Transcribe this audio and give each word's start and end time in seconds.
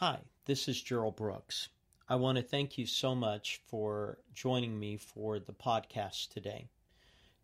Hi, 0.00 0.18
this 0.44 0.68
is 0.68 0.82
Gerald 0.82 1.16
Brooks. 1.16 1.70
I 2.06 2.16
want 2.16 2.36
to 2.36 2.44
thank 2.44 2.76
you 2.76 2.84
so 2.84 3.14
much 3.14 3.62
for 3.66 4.18
joining 4.34 4.78
me 4.78 4.98
for 4.98 5.38
the 5.38 5.54
podcast 5.54 6.34
today. 6.34 6.68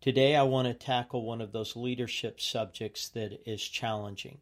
Today, 0.01 0.35
I 0.35 0.43
want 0.43 0.67
to 0.67 0.75
tackle 0.75 1.25
one 1.25 1.41
of 1.41 1.51
those 1.51 1.75
leadership 1.75 2.39
subjects 2.39 3.09
that 3.09 3.41
is 3.49 3.63
challenging. 3.63 4.37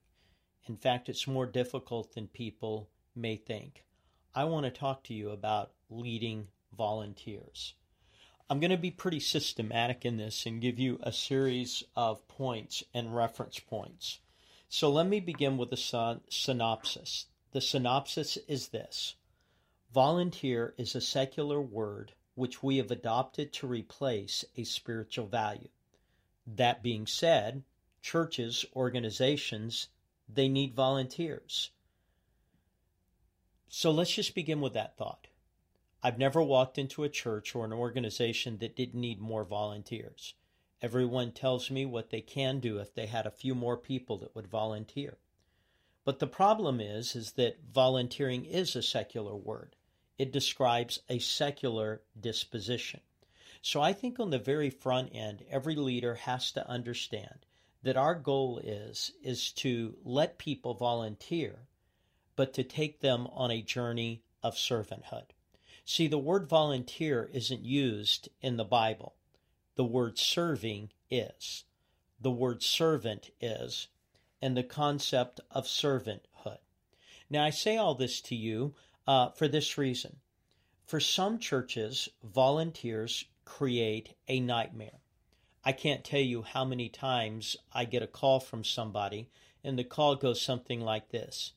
In 0.68 0.76
fact, 0.76 1.08
it's 1.08 1.26
more 1.26 1.46
difficult 1.46 2.14
than 2.14 2.28
people 2.28 2.90
may 3.16 3.38
think. 3.38 3.86
I 4.36 4.44
want 4.44 4.66
to 4.66 4.72
talk 4.72 5.06
to 5.06 5.14
you 5.14 5.30
about 5.30 5.72
leading 5.90 6.50
volunteers. 6.78 7.76
I'm 8.50 8.60
going 8.60 8.72
to 8.72 8.78
be 8.78 8.92
pretty 8.92 9.22
systematic 9.22 10.04
in 10.04 10.18
this 10.18 10.46
and 10.46 10.60
give 10.60 10.78
you 10.78 11.00
a 11.02 11.14
series 11.14 11.82
of 11.96 12.28
points 12.28 12.84
and 12.94 13.16
reference 13.16 13.58
points. 13.60 14.20
So 14.68 14.90
let 14.90 15.08
me 15.08 15.22
begin 15.22 15.56
with 15.56 15.72
a 15.72 16.20
synopsis. 16.28 17.28
The 17.52 17.62
synopsis 17.62 18.38
is 18.48 18.70
this 18.70 19.16
Volunteer 19.94 20.74
is 20.78 20.96
a 20.96 21.02
secular 21.02 21.62
word 21.62 22.14
which 22.34 22.64
we 22.64 22.78
have 22.78 22.92
adopted 22.92 23.52
to 23.52 23.68
replace 23.68 24.46
a 24.56 24.64
spiritual 24.64 25.28
value. 25.28 25.68
That 26.48 26.82
being 26.82 27.06
said, 27.06 27.64
churches, 28.02 28.64
organizations, 28.74 29.90
they 30.30 30.48
need 30.48 30.74
volunteers. 30.74 31.72
So 33.68 33.92
let's 33.92 34.16
just 34.16 34.34
begin 34.34 34.62
with 34.62 34.74
that 34.74 34.96
thought. 34.96 35.28
I've 36.02 36.18
never 36.18 36.42
walked 36.42 36.78
into 36.78 37.04
a 37.04 37.10
church 37.10 37.54
or 37.54 37.66
an 37.66 37.74
organization 37.74 38.60
that 38.60 38.78
didn't 38.78 39.00
need 39.00 39.20
more 39.20 39.44
volunteers. 39.44 40.36
Everyone 40.82 41.34
tells 41.34 41.70
me 41.70 41.86
what 41.86 42.12
they 42.12 42.22
can 42.22 42.62
do 42.62 42.80
if 42.80 42.94
they 42.94 43.08
had 43.08 43.26
a 43.26 43.32
few 43.32 43.54
more 43.54 43.76
people 43.76 44.18
that 44.20 44.34
would 44.36 44.48
volunteer. 44.48 45.18
But 46.04 46.20
the 46.20 46.28
problem 46.28 46.80
is 46.80 47.16
is 47.16 47.34
that 47.34 47.64
volunteering 47.72 48.46
is 48.46 48.76
a 48.76 48.82
secular 48.82 49.36
word. 49.36 49.76
It 50.18 50.32
describes 50.32 51.02
a 51.10 51.20
secular 51.20 52.02
disposition. 52.20 53.02
So 53.62 53.82
I 53.82 53.94
think 53.94 54.20
on 54.20 54.32
the 54.32 54.40
very 54.40 54.70
front 54.70 55.12
end 55.14 55.46
every 55.50 55.76
leader 55.76 56.16
has 56.16 56.52
to 56.54 56.68
understand 56.68 57.46
that 57.84 57.98
our 57.98 58.16
goal 58.16 58.60
is 58.60 59.12
is 59.24 59.52
to 59.54 59.96
let 60.04 60.38
people 60.38 60.74
volunteer 60.74 61.68
but 62.36 62.54
to 62.54 62.64
take 62.64 63.02
them 63.02 63.28
on 63.28 63.52
a 63.52 63.62
journey 63.62 64.24
of 64.42 64.56
servanthood. 64.56 65.28
See, 65.86 66.08
the 66.08 66.18
word 66.18 66.48
volunteer 66.48 67.30
isn't 67.34 67.64
used 67.64 68.30
in 68.42 68.58
the 68.58 68.64
Bible. 68.64 69.14
The 69.76 69.84
word 69.84 70.18
serving 70.18 70.92
is. 71.10 71.66
The 72.20 72.32
word 72.32 72.64
servant 72.64 73.30
is 73.40 73.88
and 74.42 74.58
the 74.58 74.64
concept 74.64 75.40
of 75.52 75.66
servanthood. 75.66 76.58
Now, 77.30 77.46
I 77.46 77.50
say 77.52 77.78
all 77.78 77.96
this 77.96 78.20
to 78.22 78.36
you 78.36 78.76
uh, 79.08 79.30
for 79.30 79.48
this 79.48 79.78
reason. 79.78 80.18
For 80.86 81.00
some 81.00 81.40
churches, 81.40 82.10
volunteers 82.24 83.26
create 83.46 84.16
a 84.28 84.40
nightmare. 84.40 85.00
I 85.64 85.72
can't 85.72 86.04
tell 86.04 86.20
you 86.22 86.42
how 86.42 86.66
many 86.66 86.90
times 86.90 87.56
I 87.72 87.86
get 87.86 88.02
a 88.02 88.08
call 88.08 88.40
from 88.40 88.64
somebody, 88.64 89.30
and 89.64 89.78
the 89.78 89.84
call 89.84 90.16
goes 90.16 90.42
something 90.42 90.82
like 90.82 91.10
this 91.10 91.54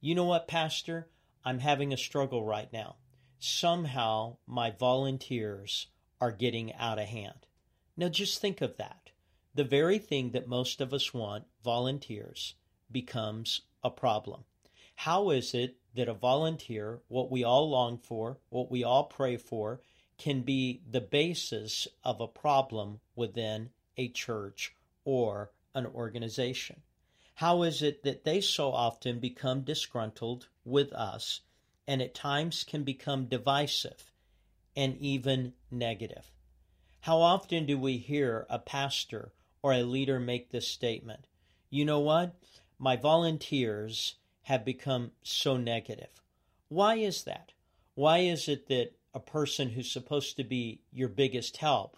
You 0.00 0.14
know 0.14 0.24
what, 0.24 0.48
Pastor? 0.48 1.08
I'm 1.44 1.58
having 1.58 1.92
a 1.92 1.96
struggle 1.96 2.44
right 2.44 2.72
now. 2.72 2.96
Somehow 3.38 4.36
my 4.46 4.70
volunteers 4.70 5.88
are 6.20 6.32
getting 6.32 6.72
out 6.74 6.98
of 6.98 7.06
hand. 7.06 7.46
Now, 7.96 8.08
just 8.08 8.40
think 8.40 8.60
of 8.60 8.76
that 8.76 9.09
the 9.54 9.64
very 9.64 9.98
thing 9.98 10.30
that 10.30 10.46
most 10.46 10.80
of 10.80 10.92
us 10.92 11.12
want, 11.12 11.44
volunteers, 11.64 12.54
becomes 12.90 13.62
a 13.82 13.90
problem. 13.90 14.44
How 14.94 15.30
is 15.30 15.54
it 15.54 15.76
that 15.94 16.08
a 16.08 16.14
volunteer, 16.14 17.00
what 17.08 17.30
we 17.30 17.42
all 17.42 17.68
long 17.68 17.98
for, 17.98 18.38
what 18.48 18.70
we 18.70 18.84
all 18.84 19.04
pray 19.04 19.36
for, 19.36 19.80
can 20.18 20.42
be 20.42 20.82
the 20.88 21.00
basis 21.00 21.88
of 22.04 22.20
a 22.20 22.28
problem 22.28 23.00
within 23.16 23.70
a 23.96 24.08
church 24.08 24.74
or 25.04 25.50
an 25.74 25.86
organization? 25.86 26.82
How 27.34 27.62
is 27.62 27.82
it 27.82 28.02
that 28.04 28.24
they 28.24 28.40
so 28.40 28.70
often 28.70 29.18
become 29.18 29.62
disgruntled 29.62 30.48
with 30.64 30.92
us 30.92 31.40
and 31.88 32.02
at 32.02 32.14
times 32.14 32.64
can 32.64 32.84
become 32.84 33.26
divisive 33.26 34.12
and 34.76 34.96
even 34.98 35.54
negative? 35.70 36.30
How 37.00 37.20
often 37.20 37.64
do 37.64 37.78
we 37.78 37.96
hear 37.96 38.46
a 38.50 38.58
pastor 38.58 39.32
or 39.62 39.72
a 39.72 39.82
leader 39.82 40.18
make 40.18 40.50
this 40.50 40.66
statement 40.66 41.26
You 41.68 41.84
know 41.84 42.00
what? 42.00 42.34
My 42.78 42.96
volunteers 42.96 44.16
have 44.42 44.64
become 44.64 45.12
so 45.22 45.56
negative. 45.56 46.22
Why 46.68 46.96
is 46.96 47.24
that? 47.24 47.52
Why 47.94 48.18
is 48.18 48.48
it 48.48 48.68
that 48.68 48.96
a 49.12 49.20
person 49.20 49.70
who's 49.70 49.90
supposed 49.90 50.36
to 50.36 50.44
be 50.44 50.80
your 50.92 51.08
biggest 51.08 51.58
help 51.58 51.96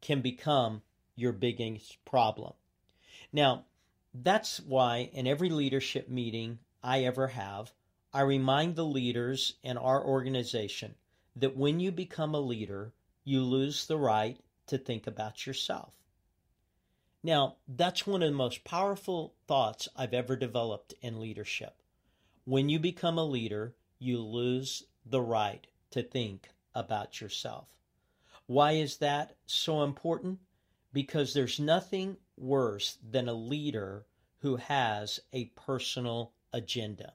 can 0.00 0.20
become 0.20 0.82
your 1.14 1.32
biggest 1.32 2.04
problem? 2.04 2.54
Now, 3.32 3.66
that's 4.14 4.60
why 4.60 5.10
in 5.12 5.26
every 5.26 5.50
leadership 5.50 6.08
meeting 6.08 6.58
I 6.82 7.04
ever 7.04 7.28
have, 7.28 7.72
I 8.12 8.22
remind 8.22 8.76
the 8.76 8.84
leaders 8.84 9.54
in 9.62 9.78
our 9.78 10.04
organization 10.04 10.94
that 11.36 11.56
when 11.56 11.80
you 11.80 11.92
become 11.92 12.34
a 12.34 12.40
leader, 12.40 12.92
you 13.24 13.42
lose 13.42 13.86
the 13.86 13.96
right 13.96 14.38
to 14.66 14.78
think 14.78 15.06
about 15.06 15.46
yourself. 15.46 16.01
Now, 17.24 17.56
that's 17.68 18.06
one 18.06 18.22
of 18.22 18.30
the 18.30 18.36
most 18.36 18.64
powerful 18.64 19.34
thoughts 19.46 19.88
I've 19.94 20.12
ever 20.12 20.34
developed 20.34 20.94
in 21.00 21.20
leadership. 21.20 21.80
When 22.44 22.68
you 22.68 22.80
become 22.80 23.16
a 23.16 23.24
leader, 23.24 23.74
you 24.00 24.18
lose 24.18 24.84
the 25.06 25.20
right 25.20 25.64
to 25.92 26.02
think 26.02 26.48
about 26.74 27.20
yourself. 27.20 27.68
Why 28.46 28.72
is 28.72 28.96
that 28.96 29.36
so 29.46 29.84
important? 29.84 30.40
Because 30.92 31.32
there's 31.32 31.60
nothing 31.60 32.16
worse 32.36 32.98
than 33.08 33.28
a 33.28 33.34
leader 33.34 34.04
who 34.40 34.56
has 34.56 35.20
a 35.32 35.44
personal 35.54 36.32
agenda. 36.52 37.12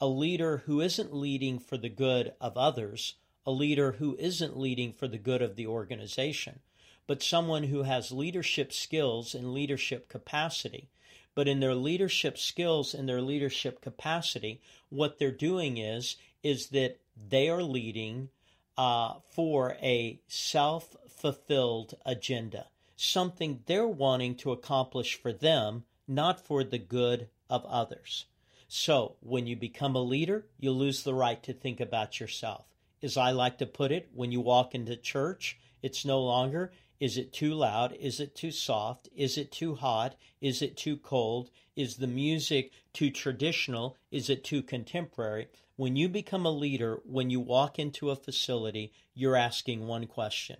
A 0.00 0.06
leader 0.06 0.58
who 0.58 0.80
isn't 0.80 1.12
leading 1.12 1.58
for 1.58 1.76
the 1.76 1.88
good 1.88 2.32
of 2.40 2.56
others, 2.56 3.16
a 3.44 3.50
leader 3.50 3.92
who 3.92 4.16
isn't 4.20 4.56
leading 4.56 4.92
for 4.92 5.08
the 5.08 5.18
good 5.18 5.42
of 5.42 5.56
the 5.56 5.66
organization, 5.66 6.60
but 7.06 7.22
someone 7.22 7.64
who 7.64 7.82
has 7.82 8.12
leadership 8.12 8.72
skills 8.72 9.34
and 9.34 9.52
leadership 9.52 10.08
capacity. 10.08 10.88
But 11.34 11.48
in 11.48 11.60
their 11.60 11.74
leadership 11.74 12.38
skills 12.38 12.94
and 12.94 13.08
their 13.08 13.22
leadership 13.22 13.80
capacity, 13.80 14.60
what 14.90 15.18
they're 15.18 15.30
doing 15.30 15.78
is 15.78 16.16
is 16.42 16.68
that 16.68 16.98
they 17.16 17.48
are 17.48 17.62
leading 17.62 18.28
uh, 18.76 19.14
for 19.30 19.76
a 19.82 20.20
self 20.26 20.96
fulfilled 21.08 21.94
agenda, 22.04 22.66
something 22.96 23.62
they're 23.66 23.86
wanting 23.86 24.34
to 24.36 24.52
accomplish 24.52 25.20
for 25.20 25.32
them, 25.32 25.84
not 26.08 26.44
for 26.44 26.64
the 26.64 26.78
good 26.78 27.28
of 27.48 27.64
others. 27.66 28.26
So, 28.68 29.16
when 29.20 29.46
you 29.46 29.54
become 29.54 29.94
a 29.94 30.02
leader, 30.02 30.46
you 30.58 30.72
lose 30.72 31.02
the 31.02 31.14
right 31.14 31.42
to 31.42 31.52
think 31.52 31.80
about 31.80 32.20
yourself. 32.20 32.64
As 33.02 33.16
I 33.16 33.30
like 33.30 33.58
to 33.58 33.66
put 33.66 33.92
it, 33.92 34.08
when 34.14 34.32
you 34.32 34.40
walk 34.40 34.74
into 34.74 34.96
church, 34.96 35.58
it's 35.82 36.04
no 36.04 36.22
longer 36.22 36.72
is 37.02 37.18
it 37.18 37.32
too 37.32 37.52
loud? 37.52 37.94
Is 37.94 38.20
it 38.20 38.36
too 38.36 38.52
soft? 38.52 39.08
Is 39.16 39.36
it 39.36 39.50
too 39.50 39.74
hot? 39.74 40.14
Is 40.40 40.62
it 40.62 40.76
too 40.76 40.96
cold? 40.96 41.50
Is 41.74 41.96
the 41.96 42.06
music 42.06 42.70
too 42.92 43.10
traditional? 43.10 43.96
Is 44.12 44.30
it 44.30 44.44
too 44.44 44.62
contemporary? 44.62 45.48
When 45.74 45.96
you 45.96 46.08
become 46.08 46.46
a 46.46 46.52
leader, 46.52 47.00
when 47.04 47.28
you 47.28 47.40
walk 47.40 47.80
into 47.80 48.10
a 48.10 48.14
facility, 48.14 48.92
you're 49.14 49.34
asking 49.34 49.88
one 49.88 50.06
question 50.06 50.58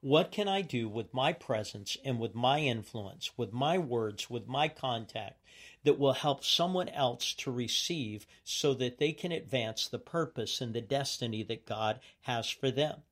What 0.00 0.32
can 0.32 0.48
I 0.48 0.62
do 0.62 0.88
with 0.88 1.14
my 1.14 1.32
presence 1.32 1.96
and 2.04 2.18
with 2.18 2.34
my 2.34 2.58
influence, 2.58 3.38
with 3.38 3.52
my 3.52 3.78
words, 3.78 4.28
with 4.28 4.48
my 4.48 4.66
contact 4.66 5.40
that 5.84 5.96
will 5.96 6.14
help 6.14 6.42
someone 6.42 6.88
else 6.88 7.34
to 7.34 7.52
receive 7.52 8.26
so 8.42 8.74
that 8.74 8.98
they 8.98 9.12
can 9.12 9.30
advance 9.30 9.86
the 9.86 10.00
purpose 10.00 10.60
and 10.60 10.74
the 10.74 10.80
destiny 10.80 11.44
that 11.44 11.66
God 11.66 12.00
has 12.22 12.50
for 12.50 12.72
them? 12.72 13.04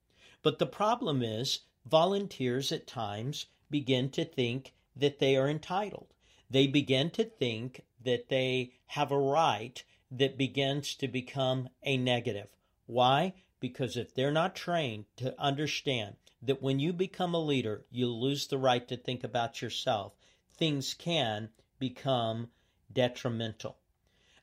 But 0.42 0.58
the 0.58 0.66
problem 0.66 1.22
is, 1.22 1.60
volunteers 1.86 2.72
at 2.72 2.86
times 2.86 3.46
begin 3.70 4.10
to 4.10 4.24
think 4.24 4.74
that 4.96 5.18
they 5.20 5.36
are 5.36 5.48
entitled. 5.48 6.08
They 6.50 6.66
begin 6.66 7.10
to 7.10 7.24
think 7.24 7.82
that 8.02 8.28
they 8.28 8.72
have 8.86 9.10
a 9.10 9.18
right 9.18 9.82
that 10.10 10.36
begins 10.36 10.94
to 10.96 11.08
become 11.08 11.68
a 11.82 11.96
negative. 11.96 12.48
Why? 12.86 13.34
Because 13.60 13.96
if 13.96 14.14
they're 14.14 14.32
not 14.32 14.56
trained 14.56 15.06
to 15.16 15.40
understand 15.40 16.16
that 16.42 16.60
when 16.60 16.80
you 16.80 16.92
become 16.92 17.34
a 17.34 17.40
leader, 17.40 17.84
you 17.90 18.08
lose 18.08 18.48
the 18.48 18.58
right 18.58 18.86
to 18.88 18.96
think 18.96 19.22
about 19.22 19.62
yourself, 19.62 20.12
things 20.56 20.92
can 20.92 21.50
become 21.78 22.50
detrimental. 22.92 23.78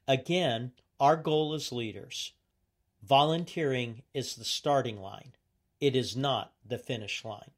Again, 0.07 0.71
our 0.99 1.17
goal 1.17 1.53
as 1.53 1.71
leaders, 1.71 2.33
volunteering 3.03 4.01
is 4.13 4.35
the 4.35 4.45
starting 4.45 4.99
line. 4.99 5.33
It 5.79 5.95
is 5.95 6.15
not 6.15 6.53
the 6.65 6.77
finish 6.77 7.23
line. 7.23 7.51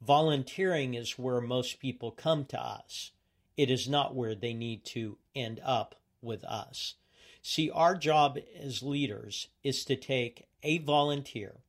Volunteering 0.00 0.94
is 0.94 1.18
where 1.18 1.40
most 1.40 1.80
people 1.80 2.10
come 2.10 2.44
to 2.46 2.60
us. 2.60 3.12
It 3.56 3.70
is 3.70 3.88
not 3.88 4.14
where 4.14 4.34
they 4.34 4.54
need 4.54 4.84
to 4.86 5.18
end 5.34 5.60
up 5.64 5.96
with 6.22 6.44
us. 6.44 6.94
See, 7.42 7.70
our 7.70 7.96
job 7.96 8.38
as 8.60 8.82
leaders 8.82 9.48
is 9.62 9.84
to 9.86 9.96
take 9.96 10.46
a 10.62 10.78
volunteer, 10.78 11.60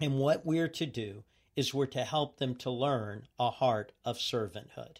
and 0.00 0.18
what 0.18 0.44
we're 0.44 0.68
to 0.68 0.86
do 0.86 1.24
is 1.56 1.74
we're 1.74 1.86
to 1.86 2.04
help 2.04 2.38
them 2.38 2.54
to 2.56 2.70
learn 2.70 3.26
a 3.38 3.50
heart 3.50 3.92
of 4.04 4.18
servanthood. 4.18 4.98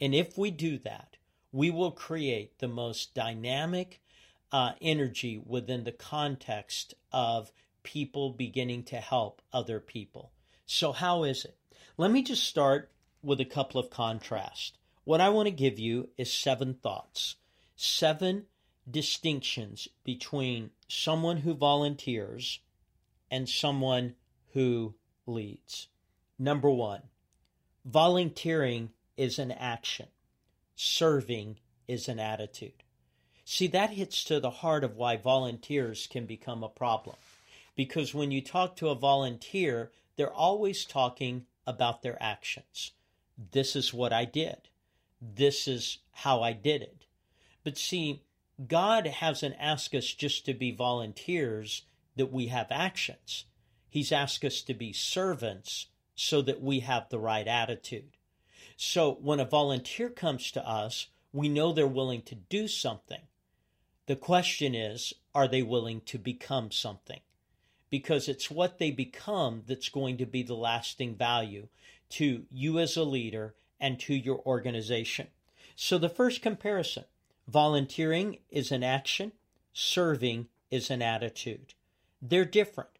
And 0.00 0.14
if 0.14 0.36
we 0.36 0.50
do 0.50 0.78
that, 0.78 1.16
we 1.52 1.70
will 1.70 1.92
create 1.92 2.58
the 2.58 2.68
most 2.68 3.14
dynamic 3.14 4.00
uh, 4.52 4.72
energy 4.82 5.40
within 5.44 5.84
the 5.84 5.92
context 5.92 6.94
of 7.12 7.52
people 7.84 8.30
beginning 8.30 8.82
to 8.82 8.96
help 8.96 9.40
other 9.52 9.78
people. 9.78 10.32
So, 10.66 10.90
how 10.90 11.22
is 11.22 11.44
it? 11.44 11.56
Let 11.96 12.10
me 12.10 12.22
just 12.22 12.42
start 12.42 12.90
with 13.22 13.40
a 13.40 13.44
couple 13.44 13.80
of 13.80 13.90
contrasts. 13.90 14.72
What 15.04 15.20
I 15.20 15.28
want 15.28 15.46
to 15.46 15.52
give 15.52 15.78
you 15.78 16.08
is 16.18 16.32
seven 16.32 16.74
thoughts, 16.74 17.36
seven 17.76 18.46
distinctions 18.90 19.86
between 20.02 20.70
someone 20.88 21.38
who 21.38 21.54
volunteers 21.54 22.58
and 23.30 23.48
someone 23.48 24.14
who 24.52 24.94
leads. 25.26 25.88
Number 26.38 26.70
one, 26.70 27.02
volunteering 27.84 28.90
is 29.16 29.38
an 29.38 29.52
action, 29.52 30.06
serving 30.74 31.58
is 31.86 32.08
an 32.08 32.18
attitude. 32.18 32.82
See, 33.44 33.66
that 33.68 33.90
hits 33.90 34.24
to 34.24 34.40
the 34.40 34.50
heart 34.50 34.84
of 34.84 34.96
why 34.96 35.16
volunteers 35.16 36.06
can 36.06 36.24
become 36.24 36.62
a 36.62 36.68
problem. 36.68 37.16
Because 37.76 38.14
when 38.14 38.30
you 38.30 38.40
talk 38.40 38.76
to 38.76 38.88
a 38.88 38.94
volunteer, 38.94 39.90
they're 40.16 40.32
always 40.32 40.84
talking 40.84 41.46
about 41.66 42.02
their 42.02 42.22
actions. 42.22 42.92
This 43.52 43.74
is 43.74 43.92
what 43.92 44.12
I 44.12 44.24
did. 44.24 44.68
This 45.20 45.66
is 45.66 45.98
how 46.12 46.42
I 46.42 46.52
did 46.52 46.82
it. 46.82 47.06
But 47.64 47.78
see, 47.78 48.22
God 48.68 49.06
hasn't 49.06 49.56
asked 49.58 49.94
us 49.94 50.12
just 50.12 50.44
to 50.46 50.54
be 50.54 50.70
volunteers 50.70 51.82
that 52.16 52.32
we 52.32 52.46
have 52.46 52.68
actions. 52.70 53.46
He's 53.88 54.12
asked 54.12 54.44
us 54.44 54.62
to 54.62 54.74
be 54.74 54.92
servants 54.92 55.88
so 56.14 56.42
that 56.42 56.62
we 56.62 56.80
have 56.80 57.08
the 57.08 57.18
right 57.18 57.46
attitude. 57.46 58.16
So 58.76 59.18
when 59.20 59.40
a 59.40 59.44
volunteer 59.44 60.10
comes 60.10 60.50
to 60.52 60.68
us, 60.68 61.08
we 61.32 61.48
know 61.48 61.72
they're 61.72 61.86
willing 61.86 62.22
to 62.22 62.34
do 62.34 62.68
something. 62.68 63.22
The 64.06 64.16
question 64.16 64.74
is, 64.74 65.14
are 65.34 65.48
they 65.48 65.62
willing 65.62 66.02
to 66.02 66.18
become 66.18 66.70
something? 66.70 67.20
Because 67.94 68.28
it's 68.28 68.50
what 68.50 68.80
they 68.80 68.90
become 68.90 69.62
that's 69.68 69.88
going 69.88 70.16
to 70.16 70.26
be 70.26 70.42
the 70.42 70.56
lasting 70.56 71.14
value 71.14 71.68
to 72.08 72.44
you 72.50 72.80
as 72.80 72.96
a 72.96 73.04
leader 73.04 73.54
and 73.78 74.00
to 74.00 74.14
your 74.14 74.42
organization. 74.44 75.28
So 75.76 75.96
the 75.96 76.08
first 76.08 76.42
comparison 76.42 77.04
volunteering 77.46 78.38
is 78.50 78.72
an 78.72 78.82
action, 78.82 79.30
serving 79.72 80.48
is 80.72 80.90
an 80.90 81.02
attitude. 81.02 81.74
They're 82.20 82.44
different. 82.44 82.90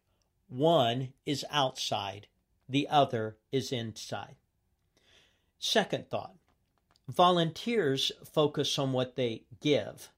One 0.47 1.11
is 1.25 1.43
outside, 1.51 2.27
the 2.69 2.87
other 2.87 3.35
is 3.51 3.73
inside. 3.73 4.37
Second 5.59 6.09
thought 6.09 6.35
volunteers 7.09 8.13
focus 8.23 8.79
on 8.79 8.93
what 8.93 9.17
they 9.17 9.43
give, 9.59 10.09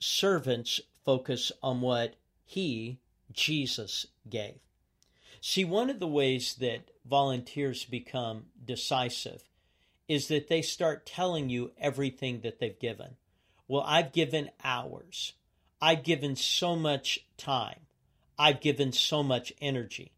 servants 0.00 0.80
focus 1.04 1.52
on 1.62 1.80
what 1.80 2.16
he, 2.44 2.98
Jesus, 3.32 4.06
gave. 4.28 4.60
See, 5.40 5.64
one 5.64 5.90
of 5.90 5.98
the 5.98 6.06
ways 6.06 6.54
that 6.60 6.90
volunteers 7.04 7.84
become 7.84 8.46
decisive 8.64 9.42
is 10.08 10.28
that 10.28 10.48
they 10.48 10.62
start 10.62 11.06
telling 11.06 11.48
you 11.48 11.72
everything 11.80 12.40
that 12.42 12.60
they've 12.60 12.78
given. 12.78 13.16
Well, 13.66 13.82
I've 13.86 14.12
given 14.12 14.50
hours. 14.62 15.32
I've 15.80 16.04
given 16.04 16.36
so 16.36 16.76
much 16.76 17.26
time. 17.36 17.80
I've 18.38 18.60
given 18.60 18.92
so 18.92 19.22
much 19.22 19.52
energy. 19.60 20.12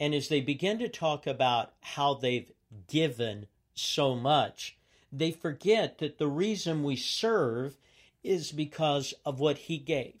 And 0.00 0.14
as 0.14 0.28
they 0.28 0.40
begin 0.40 0.78
to 0.78 0.88
talk 0.88 1.26
about 1.26 1.72
how 1.80 2.14
they've 2.14 2.50
given 2.88 3.46
so 3.74 4.14
much, 4.16 4.76
they 5.12 5.30
forget 5.30 5.98
that 5.98 6.18
the 6.18 6.26
reason 6.26 6.82
we 6.82 6.96
serve 6.96 7.76
is 8.24 8.50
because 8.50 9.14
of 9.24 9.38
what 9.38 9.58
He 9.58 9.78
gave. 9.78 10.14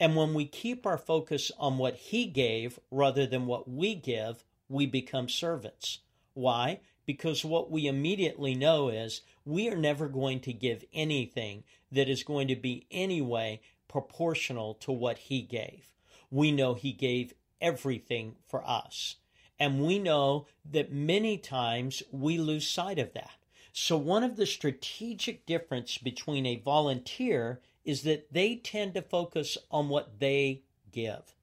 And 0.00 0.14
when 0.14 0.32
we 0.32 0.44
keep 0.44 0.86
our 0.86 0.98
focus 0.98 1.50
on 1.58 1.78
what 1.78 1.94
He 1.94 2.26
gave 2.26 2.78
rather 2.90 3.26
than 3.26 3.46
what 3.46 3.68
we 3.68 3.94
give, 3.94 4.44
we 4.68 4.86
become 4.86 5.28
servants. 5.28 5.98
Why? 6.34 6.80
Because 7.04 7.44
what 7.44 7.70
we 7.70 7.86
immediately 7.86 8.54
know 8.54 8.90
is 8.90 9.22
we 9.44 9.68
are 9.68 9.76
never 9.76 10.08
going 10.08 10.40
to 10.40 10.52
give 10.52 10.84
anything 10.92 11.64
that 11.90 12.08
is 12.08 12.22
going 12.22 12.48
to 12.48 12.56
be 12.56 12.86
anyway 12.90 13.60
proportional 13.88 14.74
to 14.74 14.92
what 14.92 15.18
He 15.18 15.42
gave. 15.42 15.94
We 16.30 16.52
know 16.52 16.74
He 16.74 16.92
gave 16.92 17.34
everything 17.60 18.36
for 18.46 18.62
us. 18.68 19.16
And 19.58 19.84
we 19.84 19.98
know 19.98 20.46
that 20.70 20.92
many 20.92 21.38
times 21.38 22.02
we 22.12 22.38
lose 22.38 22.68
sight 22.68 22.98
of 22.98 23.12
that. 23.14 23.32
So, 23.72 23.96
one 23.96 24.22
of 24.22 24.36
the 24.36 24.46
strategic 24.46 25.46
difference 25.46 25.98
between 25.98 26.46
a 26.46 26.56
volunteer 26.56 27.60
is 27.88 28.02
that 28.02 28.30
they 28.30 28.54
tend 28.54 28.92
to 28.92 29.00
focus 29.00 29.56
on 29.70 29.88
what 29.88 30.20
they 30.20 30.60
give. 30.92 31.34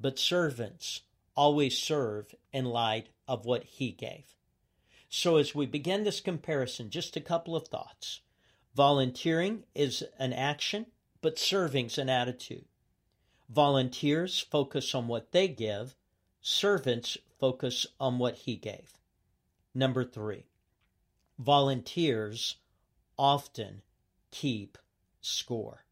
But 0.00 0.18
servants 0.18 1.02
always 1.36 1.76
serve 1.76 2.34
in 2.54 2.64
light 2.64 3.08
of 3.28 3.44
what 3.44 3.64
he 3.64 3.92
gave. 3.92 4.34
So, 5.10 5.36
as 5.36 5.54
we 5.54 5.66
begin 5.66 6.04
this 6.04 6.20
comparison, 6.20 6.88
just 6.88 7.18
a 7.18 7.20
couple 7.20 7.54
of 7.54 7.68
thoughts. 7.68 8.22
Volunteering 8.74 9.64
is 9.74 10.02
an 10.18 10.32
action, 10.32 10.86
but 11.20 11.38
serving's 11.38 11.98
an 11.98 12.08
attitude. 12.08 12.64
Volunteers 13.50 14.40
focus 14.40 14.94
on 14.94 15.06
what 15.06 15.32
they 15.32 15.48
give, 15.48 15.94
servants 16.40 17.18
focus 17.38 17.86
on 18.00 18.18
what 18.18 18.36
he 18.36 18.56
gave. 18.56 18.94
Number 19.74 20.02
three, 20.02 20.46
volunteers 21.38 22.56
often 23.18 23.82
keep 24.30 24.78
score. 25.28 25.84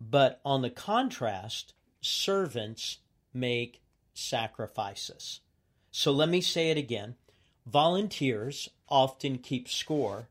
But 0.00 0.40
on 0.44 0.62
the 0.62 0.70
contrast, 0.70 1.74
servants 2.00 2.98
make 3.32 3.82
sacrifices. 4.14 5.40
So 5.90 6.10
let 6.10 6.28
me 6.28 6.40
say 6.40 6.70
it 6.70 6.78
again. 6.78 7.16
Volunteers 7.66 8.68
often 8.88 9.38
keep 9.38 9.68
score, 9.68 10.28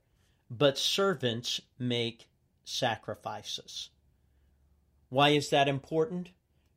but 0.49 0.77
servants 0.77 1.61
make 1.79 2.27
sacrifices. 2.63 3.89
Why 5.09 5.29
is 5.29 5.49
that 5.49 5.67
important? 5.67 6.29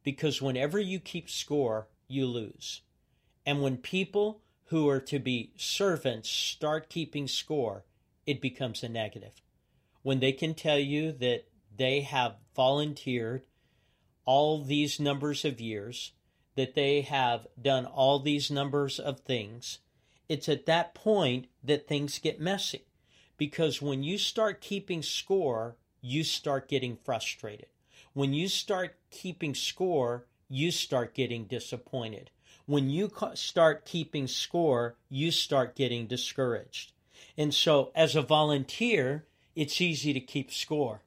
Because 0.03 0.43
whenever 0.43 0.79
you 0.79 1.01
keep 1.01 1.29
score, 1.29 1.89
you 2.07 2.27
lose. 2.27 2.83
And 3.47 3.63
when 3.63 3.77
people 3.77 4.43
who 4.67 4.89
are 4.89 5.01
to 5.01 5.19
be 5.19 5.53
servants 5.57 6.29
start 6.29 6.89
keeping 6.89 7.27
score, 7.27 7.85
it 8.27 8.41
becomes 8.41 8.83
a 8.83 8.89
negative. 8.89 9.43
When 10.05 10.21
they 10.21 10.33
can 10.33 10.53
tell 10.53 10.79
you 10.79 11.13
that 11.13 11.47
they 11.75 12.03
have 12.03 12.37
volunteered 12.55 13.43
all 14.27 14.63
these 14.63 15.01
numbers 15.01 15.47
of 15.47 15.63
years, 15.63 16.13
that 16.57 16.75
they 16.75 17.01
have 17.01 17.47
done 17.61 17.87
all 17.87 18.19
these 18.19 18.51
numbers 18.51 19.01
of 19.01 19.21
things, 19.21 19.79
it's 20.29 20.47
at 20.47 20.67
that 20.67 20.95
point 20.95 21.47
that 21.65 21.89
things 21.89 22.19
get 22.19 22.39
messy. 22.39 22.85
Because 23.39 23.81
when 23.81 24.03
you 24.03 24.19
start 24.19 24.61
keeping 24.61 25.03
score, 25.03 25.77
you 26.03 26.23
start 26.23 26.69
getting 26.69 26.99
frustrated. 27.03 27.69
When 28.13 28.35
you 28.35 28.49
start 28.49 28.97
keeping 29.11 29.55
score, 29.55 30.27
you 30.51 30.71
start 30.71 31.15
getting 31.15 31.47
disappointed. 31.47 32.31
When 32.67 32.91
you 32.91 33.11
start 33.33 33.87
keeping 33.87 34.27
score, 34.27 34.97
you 35.09 35.31
start 35.31 35.75
getting 35.75 36.07
discouraged. 36.07 36.93
And 37.39 37.55
so, 37.55 37.91
as 37.95 38.15
a 38.15 38.23
volunteer, 38.23 39.25
it's 39.55 39.81
easy 39.81 40.13
to 40.13 40.21
keep 40.21 40.53
score. 40.53 41.03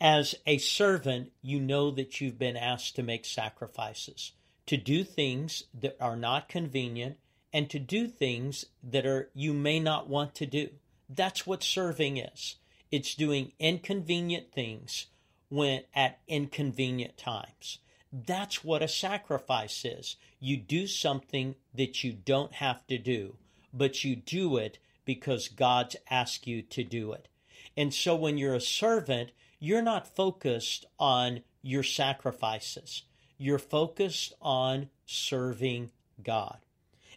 As 0.00 0.34
a 0.46 0.58
servant, 0.58 1.32
you 1.42 1.60
know 1.60 1.90
that 1.92 2.20
you've 2.20 2.38
been 2.38 2.56
asked 2.56 2.96
to 2.96 3.02
make 3.02 3.24
sacrifices, 3.24 4.32
to 4.66 4.76
do 4.76 5.04
things 5.04 5.64
that 5.80 5.96
are 6.00 6.16
not 6.16 6.48
convenient, 6.48 7.18
and 7.52 7.68
to 7.70 7.78
do 7.78 8.08
things 8.08 8.66
that 8.82 9.06
are 9.06 9.30
you 9.34 9.52
may 9.52 9.78
not 9.78 10.08
want 10.08 10.34
to 10.36 10.46
do. 10.46 10.70
That's 11.08 11.46
what 11.46 11.62
serving 11.62 12.16
is. 12.16 12.56
It's 12.90 13.14
doing 13.14 13.52
inconvenient 13.58 14.52
things 14.52 15.06
when 15.48 15.82
at 15.94 16.18
inconvenient 16.26 17.16
times. 17.16 17.78
That's 18.12 18.62
what 18.62 18.82
a 18.82 18.88
sacrifice 18.88 19.84
is. 19.84 20.16
You 20.40 20.56
do 20.56 20.86
something 20.86 21.54
that 21.74 22.02
you 22.04 22.12
don't 22.12 22.54
have 22.54 22.86
to 22.88 22.98
do, 22.98 23.36
but 23.72 24.04
you 24.04 24.16
do 24.16 24.56
it 24.56 24.78
because 25.04 25.48
God's 25.48 25.96
asked 26.10 26.46
you 26.46 26.62
to 26.62 26.84
do 26.84 27.12
it. 27.12 27.28
And 27.76 27.92
so 27.92 28.14
when 28.14 28.38
you're 28.38 28.54
a 28.54 28.60
servant, 28.60 29.30
you're 29.58 29.82
not 29.82 30.14
focused 30.14 30.86
on 30.98 31.42
your 31.62 31.82
sacrifices. 31.82 33.02
You're 33.38 33.58
focused 33.58 34.34
on 34.40 34.88
serving 35.06 35.90
God. 36.22 36.58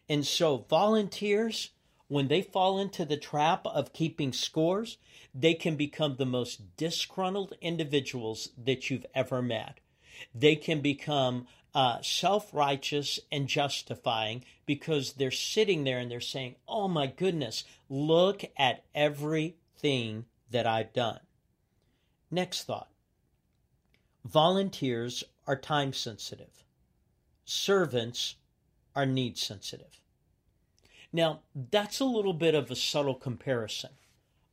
And 0.07 0.25
so 0.25 0.65
volunteers, 0.69 1.71
when 2.07 2.27
they 2.27 2.41
fall 2.41 2.79
into 2.79 3.05
the 3.05 3.17
trap 3.17 3.65
of 3.65 3.93
keeping 3.93 4.31
scores, 4.31 4.97
they 5.33 5.53
can 5.53 5.75
become 5.75 6.15
the 6.15 6.25
most 6.25 6.77
disgruntled 6.77 7.55
individuals 7.61 8.49
that 8.57 8.89
you've 8.89 9.05
ever 9.13 9.41
met. 9.41 9.79
They 10.33 10.55
can 10.55 10.81
become 10.81 11.47
uh, 11.73 12.01
self 12.01 12.53
righteous 12.53 13.19
and 13.31 13.47
justifying 13.47 14.45
because 14.65 15.13
they're 15.13 15.31
sitting 15.31 15.83
there 15.83 15.99
and 15.99 16.09
they're 16.09 16.21
saying, 16.21 16.55
Oh 16.67 16.87
my 16.87 17.07
goodness, 17.07 17.65
look 17.89 18.45
at 18.57 18.85
everything 18.93 20.25
that 20.51 20.67
I've 20.67 20.93
done. 20.93 21.19
Next 22.31 22.63
thought 22.63 22.89
volunteers 24.23 25.23
are 25.45 25.55
time 25.55 25.93
sensitive, 25.93 26.63
servants 27.45 28.35
are 28.95 29.05
need 29.05 29.37
sensitive. 29.37 30.01
Now, 31.13 31.41
that's 31.71 31.99
a 31.99 32.05
little 32.05 32.33
bit 32.33 32.55
of 32.55 32.69
a 32.69 32.75
subtle 32.75 33.15
comparison, 33.15 33.91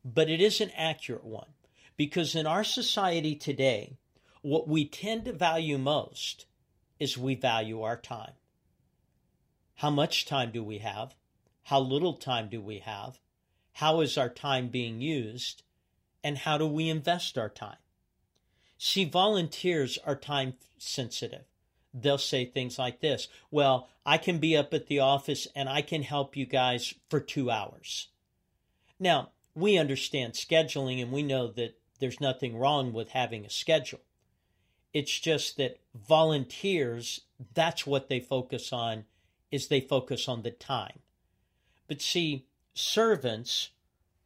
but 0.04 0.28
it 0.30 0.40
is 0.40 0.60
an 0.60 0.70
accurate 0.76 1.24
one 1.24 1.48
because 1.96 2.34
in 2.34 2.46
our 2.46 2.64
society 2.64 3.34
today, 3.34 3.96
what 4.42 4.68
we 4.68 4.84
tend 4.84 5.24
to 5.24 5.32
value 5.32 5.78
most 5.78 6.46
is 6.98 7.18
we 7.18 7.34
value 7.34 7.82
our 7.82 7.96
time. 7.96 8.32
How 9.76 9.90
much 9.90 10.26
time 10.26 10.52
do 10.52 10.62
we 10.62 10.78
have? 10.78 11.14
How 11.64 11.80
little 11.80 12.14
time 12.14 12.48
do 12.48 12.60
we 12.60 12.78
have? 12.78 13.18
How 13.74 14.00
is 14.00 14.18
our 14.18 14.28
time 14.28 14.68
being 14.68 15.00
used? 15.00 15.62
And 16.24 16.38
how 16.38 16.58
do 16.58 16.66
we 16.66 16.88
invest 16.88 17.36
our 17.36 17.48
time? 17.48 17.76
See, 18.78 19.04
volunteers 19.04 19.98
are 20.04 20.16
time 20.16 20.54
sensitive. 20.78 21.44
They'll 21.94 22.18
say 22.18 22.44
things 22.44 22.78
like 22.78 23.00
this 23.00 23.28
Well, 23.50 23.88
I 24.04 24.18
can 24.18 24.38
be 24.38 24.56
up 24.56 24.72
at 24.74 24.86
the 24.86 24.98
office 24.98 25.46
and 25.54 25.68
I 25.68 25.82
can 25.82 26.02
help 26.02 26.36
you 26.36 26.46
guys 26.46 26.94
for 27.08 27.20
two 27.20 27.50
hours. 27.50 28.08
Now, 28.98 29.30
we 29.54 29.76
understand 29.76 30.32
scheduling 30.32 31.02
and 31.02 31.12
we 31.12 31.22
know 31.22 31.48
that 31.48 31.78
there's 32.00 32.20
nothing 32.20 32.56
wrong 32.56 32.92
with 32.92 33.10
having 33.10 33.44
a 33.44 33.50
schedule. 33.50 34.00
It's 34.92 35.18
just 35.20 35.56
that 35.56 35.78
volunteers, 35.94 37.22
that's 37.54 37.86
what 37.86 38.08
they 38.08 38.20
focus 38.20 38.72
on, 38.72 39.04
is 39.50 39.68
they 39.68 39.80
focus 39.80 40.28
on 40.28 40.42
the 40.42 40.50
time. 40.50 41.00
But 41.86 42.00
see, 42.00 42.46
servants 42.74 43.70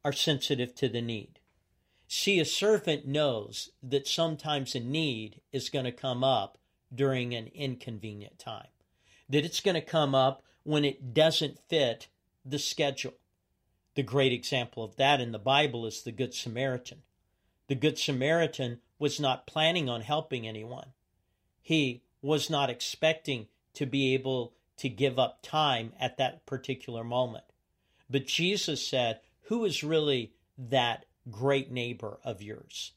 are 0.05 0.13
sensitive 0.13 0.75
to 0.77 0.89
the 0.89 1.03
need. 1.03 1.36
See, 2.09 2.39
a 2.39 2.45
servant 2.45 3.07
knows 3.07 3.71
that 3.83 4.07
sometimes 4.07 4.75
a 4.75 4.81
need 4.81 5.41
is 5.53 5.71
going 5.71 5.85
to 5.87 5.93
come 5.93 6.23
up 6.23 6.59
during 6.95 7.35
an 7.35 7.49
inconvenient 7.49 8.39
time, 8.39 8.69
that 9.29 9.45
it's 9.45 9.61
going 9.61 9.75
to 9.75 9.81
come 9.81 10.15
up 10.15 10.43
when 10.63 10.85
it 10.85 11.13
doesn't 11.15 11.59
fit 11.69 12.09
the 12.45 12.59
schedule. 12.59 13.15
The 13.97 14.03
great 14.03 14.33
example 14.33 14.85
of 14.85 14.97
that 14.97 15.21
in 15.21 15.33
the 15.33 15.39
Bible 15.39 15.87
is 15.87 16.03
the 16.03 16.13
Good 16.13 16.35
Samaritan. 16.35 17.03
The 17.69 17.75
Good 17.75 17.99
Samaritan 17.99 18.81
was 18.99 19.19
not 19.19 19.47
planning 19.47 19.89
on 19.89 20.03
helping 20.03 20.47
anyone. 20.47 20.93
He 21.61 22.03
was 22.23 22.49
not 22.49 22.71
expecting 22.71 23.49
to 23.75 23.87
be 23.87 24.15
able 24.15 24.55
to 24.77 24.89
give 24.89 25.19
up 25.19 25.41
time 25.43 25.93
at 25.99 26.19
that 26.19 26.47
particular 26.47 27.03
moment. 27.03 27.45
But 28.09 28.27
Jesus 28.27 28.87
said, 28.87 29.21
Who 29.43 29.65
is 29.65 29.83
really 29.83 30.33
that 30.57 31.07
great 31.31 31.71
neighbor 31.71 32.19
of 32.25 32.43
yours? 32.43 32.93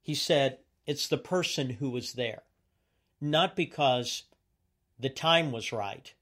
He 0.00 0.14
said, 0.14 0.58
It's 0.86 1.08
the 1.08 1.18
person 1.18 1.70
who 1.70 1.90
was 1.90 2.14
there. 2.14 2.42
Not 3.20 3.54
because 3.54 4.24
the 4.98 5.08
time 5.08 5.52
was 5.52 5.72
right, 5.72 6.12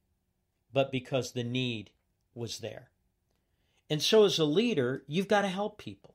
but 0.72 0.92
because 0.92 1.32
the 1.32 1.44
need 1.44 1.90
was 2.34 2.58
there. 2.58 2.90
And 3.88 4.02
so, 4.02 4.24
as 4.24 4.38
a 4.38 4.44
leader, 4.44 5.02
you've 5.06 5.28
got 5.28 5.42
to 5.42 5.48
help 5.48 5.78
people. 5.78 6.14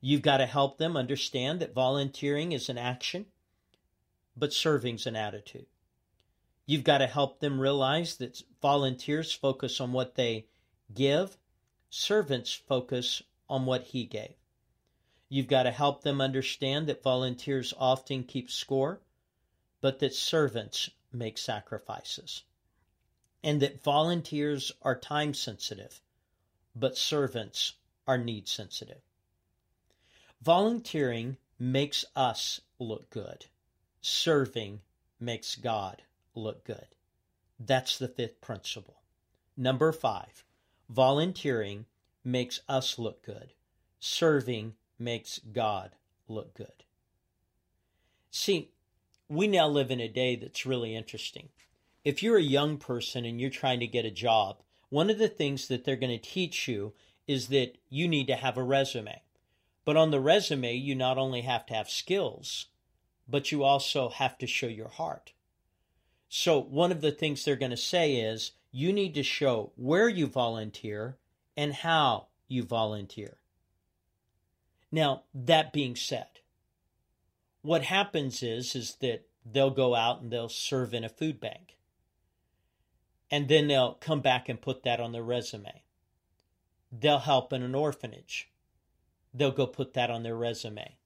You've 0.00 0.22
got 0.22 0.38
to 0.38 0.46
help 0.46 0.78
them 0.78 0.96
understand 0.96 1.60
that 1.60 1.74
volunteering 1.74 2.52
is 2.52 2.68
an 2.68 2.78
action, 2.78 3.26
but 4.36 4.52
serving's 4.52 5.06
an 5.06 5.16
attitude. 5.16 5.66
You've 6.66 6.84
got 6.84 6.98
to 6.98 7.06
help 7.06 7.40
them 7.40 7.60
realize 7.60 8.16
that 8.16 8.42
volunteers 8.60 9.32
focus 9.32 9.80
on 9.80 9.92
what 9.92 10.16
they 10.16 10.46
give, 10.92 11.36
servants 11.90 12.52
focus 12.52 13.22
on 13.48 13.66
what 13.66 13.84
he 13.84 14.04
gave. 14.04 14.34
You've 15.28 15.48
got 15.48 15.64
to 15.64 15.70
help 15.70 16.02
them 16.02 16.20
understand 16.20 16.86
that 16.86 17.02
volunteers 17.02 17.74
often 17.78 18.22
keep 18.22 18.50
score, 18.50 19.00
but 19.80 19.98
that 19.98 20.14
servants 20.14 20.90
make 21.12 21.38
sacrifices. 21.38 22.44
And 23.42 23.60
that 23.62 23.82
volunteers 23.82 24.72
are 24.82 24.98
time 24.98 25.34
sensitive, 25.34 26.00
but 26.74 26.96
servants 26.96 27.74
are 28.06 28.18
need 28.18 28.48
sensitive. 28.48 29.00
Volunteering 30.42 31.36
makes 31.58 32.04
us 32.14 32.60
look 32.78 33.10
good. 33.10 33.46
Serving 34.00 34.80
makes 35.18 35.56
God 35.56 36.02
look 36.34 36.64
good. 36.64 36.86
That's 37.58 37.98
the 37.98 38.08
fifth 38.08 38.40
principle. 38.40 39.02
Number 39.56 39.90
five, 39.90 40.44
volunteering 40.88 41.86
makes 42.22 42.60
us 42.68 42.98
look 42.98 43.24
good. 43.24 43.54
Serving 43.98 44.74
makes 44.98 45.40
God 45.52 45.92
look 46.28 46.54
good. 46.54 46.84
See, 48.30 48.70
we 49.28 49.48
now 49.48 49.68
live 49.68 49.90
in 49.90 50.00
a 50.00 50.08
day 50.08 50.36
that's 50.36 50.66
really 50.66 50.94
interesting. 50.94 51.48
If 52.04 52.22
you're 52.22 52.38
a 52.38 52.42
young 52.42 52.76
person 52.78 53.24
and 53.24 53.40
you're 53.40 53.50
trying 53.50 53.80
to 53.80 53.86
get 53.86 54.04
a 54.04 54.10
job, 54.10 54.62
one 54.88 55.10
of 55.10 55.18
the 55.18 55.28
things 55.28 55.68
that 55.68 55.84
they're 55.84 55.96
going 55.96 56.16
to 56.16 56.30
teach 56.30 56.68
you 56.68 56.92
is 57.26 57.48
that 57.48 57.78
you 57.88 58.06
need 58.06 58.28
to 58.28 58.36
have 58.36 58.56
a 58.56 58.62
resume. 58.62 59.22
But 59.84 59.96
on 59.96 60.10
the 60.10 60.20
resume, 60.20 60.74
you 60.74 60.94
not 60.94 61.18
only 61.18 61.42
have 61.42 61.66
to 61.66 61.74
have 61.74 61.88
skills, 61.88 62.66
but 63.28 63.50
you 63.50 63.64
also 63.64 64.08
have 64.08 64.38
to 64.38 64.46
show 64.46 64.66
your 64.66 64.88
heart. 64.88 65.32
So, 66.28 66.60
one 66.60 66.92
of 66.92 67.00
the 67.00 67.12
things 67.12 67.44
they're 67.44 67.56
going 67.56 67.70
to 67.70 67.76
say 67.76 68.16
is 68.16 68.52
you 68.72 68.92
need 68.92 69.14
to 69.14 69.22
show 69.22 69.72
where 69.76 70.08
you 70.08 70.26
volunteer 70.26 71.16
and 71.56 71.72
how 71.72 72.26
you 72.48 72.62
volunteer. 72.62 73.38
Now, 74.90 75.24
that 75.34 75.72
being 75.72 75.96
said, 75.96 76.40
what 77.62 77.82
happens 77.82 78.42
is 78.42 78.74
is 78.74 78.96
that 79.00 79.26
they'll 79.44 79.70
go 79.70 79.94
out 79.94 80.22
and 80.22 80.30
they'll 80.30 80.48
serve 80.48 80.94
in 80.94 81.04
a 81.04 81.08
food 81.08 81.40
bank. 81.40 81.76
And 83.30 83.48
then 83.48 83.66
they'll 83.66 83.94
come 83.94 84.20
back 84.20 84.48
and 84.48 84.60
put 84.60 84.84
that 84.84 85.00
on 85.00 85.12
their 85.12 85.22
resume. 85.22 85.82
They'll 86.92 87.18
help 87.18 87.52
in 87.52 87.62
an 87.62 87.74
orphanage 87.74 88.50
they'll 89.36 89.52
go 89.52 89.66
put 89.66 89.94
that 89.94 90.10
on 90.10 90.22
their 90.22 90.36
resume. 90.36 90.96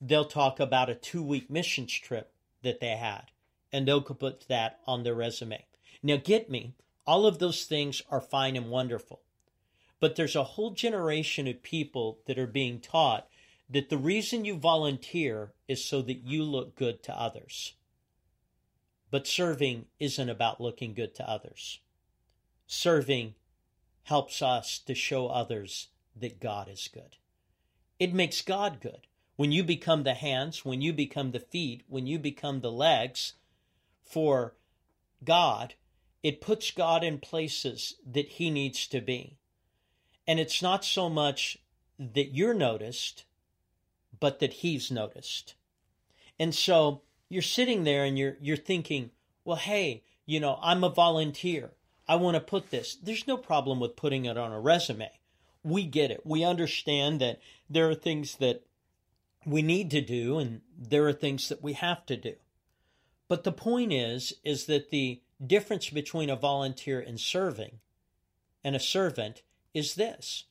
They'll 0.00 0.26
talk 0.26 0.60
about 0.60 0.90
a 0.90 0.94
two 0.94 1.22
week 1.22 1.50
missions 1.50 1.92
trip 1.92 2.32
that 2.62 2.80
they 2.80 2.96
had, 2.96 3.30
and 3.72 3.88
they'll 3.88 4.02
put 4.02 4.46
that 4.48 4.80
on 4.86 5.02
their 5.02 5.14
resume. 5.14 5.64
Now, 6.02 6.16
get 6.16 6.50
me, 6.50 6.74
all 7.06 7.26
of 7.26 7.38
those 7.38 7.64
things 7.64 8.02
are 8.10 8.20
fine 8.20 8.56
and 8.56 8.70
wonderful. 8.70 9.22
But 10.04 10.16
there's 10.16 10.36
a 10.36 10.44
whole 10.44 10.72
generation 10.72 11.48
of 11.48 11.62
people 11.62 12.18
that 12.26 12.38
are 12.38 12.46
being 12.46 12.78
taught 12.78 13.26
that 13.70 13.88
the 13.88 13.96
reason 13.96 14.44
you 14.44 14.58
volunteer 14.58 15.54
is 15.66 15.82
so 15.82 16.02
that 16.02 16.26
you 16.26 16.42
look 16.42 16.76
good 16.76 17.02
to 17.04 17.18
others. 17.18 17.72
But 19.10 19.26
serving 19.26 19.86
isn't 19.98 20.28
about 20.28 20.60
looking 20.60 20.92
good 20.92 21.14
to 21.14 21.26
others. 21.26 21.80
Serving 22.66 23.34
helps 24.02 24.42
us 24.42 24.78
to 24.80 24.94
show 24.94 25.28
others 25.28 25.88
that 26.14 26.38
God 26.38 26.68
is 26.68 26.86
good. 26.92 27.16
It 27.98 28.12
makes 28.12 28.42
God 28.42 28.82
good. 28.82 29.06
When 29.36 29.52
you 29.52 29.64
become 29.64 30.02
the 30.02 30.12
hands, 30.12 30.66
when 30.66 30.82
you 30.82 30.92
become 30.92 31.30
the 31.30 31.40
feet, 31.40 31.82
when 31.88 32.06
you 32.06 32.18
become 32.18 32.60
the 32.60 32.70
legs 32.70 33.36
for 34.02 34.54
God, 35.24 35.72
it 36.22 36.42
puts 36.42 36.70
God 36.72 37.02
in 37.02 37.20
places 37.20 37.94
that 38.06 38.28
He 38.28 38.50
needs 38.50 38.86
to 38.88 39.00
be. 39.00 39.38
And 40.26 40.40
it's 40.40 40.62
not 40.62 40.84
so 40.84 41.08
much 41.08 41.58
that 41.98 42.34
you're 42.34 42.54
noticed, 42.54 43.24
but 44.18 44.40
that 44.40 44.54
He's 44.54 44.90
noticed. 44.90 45.54
And 46.38 46.54
so 46.54 47.02
you're 47.28 47.42
sitting 47.42 47.84
there 47.84 48.04
and 48.04 48.18
you're 48.18 48.36
you're 48.40 48.56
thinking, 48.56 49.10
well, 49.44 49.56
hey, 49.56 50.02
you 50.26 50.40
know, 50.40 50.58
I'm 50.62 50.82
a 50.82 50.88
volunteer. 50.88 51.70
I 52.08 52.16
want 52.16 52.34
to 52.34 52.40
put 52.40 52.70
this. 52.70 52.96
There's 52.96 53.26
no 53.26 53.36
problem 53.36 53.80
with 53.80 53.96
putting 53.96 54.24
it 54.24 54.36
on 54.36 54.52
a 54.52 54.60
resume 54.60 55.10
we 55.64 55.84
get 55.84 56.10
it. 56.10 56.20
We 56.24 56.44
understand 56.44 57.20
that 57.20 57.40
there 57.68 57.88
are 57.88 57.94
things 57.94 58.36
that 58.36 58.62
we 59.46 59.62
need 59.62 59.90
to 59.92 60.00
do 60.00 60.38
and 60.38 60.60
there 60.78 61.08
are 61.08 61.12
things 61.12 61.48
that 61.48 61.62
we 61.62 61.72
have 61.72 62.04
to 62.06 62.16
do. 62.16 62.34
But 63.26 63.42
the 63.42 63.52
point 63.52 63.92
is 63.92 64.34
is 64.44 64.66
that 64.66 64.90
the 64.90 65.22
difference 65.44 65.88
between 65.90 66.30
a 66.30 66.36
volunteer 66.36 67.00
and 67.00 67.18
serving 67.18 67.80
and 68.62 68.76
a 68.76 68.80
servant 68.80 69.42
is 69.74 69.96
this. 69.96 70.44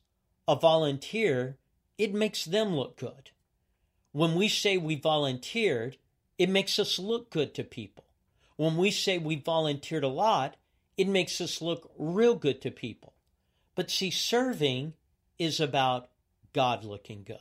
A 0.46 0.54
volunteer, 0.54 1.56
it 1.98 2.14
makes 2.14 2.44
them 2.44 2.76
look 2.76 2.96
good. 2.98 3.30
When 4.12 4.34
we 4.34 4.48
say 4.48 4.76
we 4.76 4.94
volunteered, 4.94 5.96
it 6.38 6.48
makes 6.48 6.78
us 6.78 6.98
look 6.98 7.30
good 7.30 7.54
to 7.54 7.64
people. 7.64 8.04
When 8.56 8.76
we 8.76 8.90
say 8.90 9.18
we 9.18 9.36
volunteered 9.36 10.04
a 10.04 10.08
lot, 10.08 10.56
it 10.96 11.08
makes 11.08 11.40
us 11.40 11.60
look 11.60 11.90
real 11.98 12.34
good 12.36 12.60
to 12.62 12.70
people. 12.70 13.14
But 13.74 13.90
see, 13.90 14.10
serving 14.10 14.92
is 15.38 15.58
about 15.58 16.10
God 16.52 16.84
looking 16.84 17.24
good. 17.24 17.38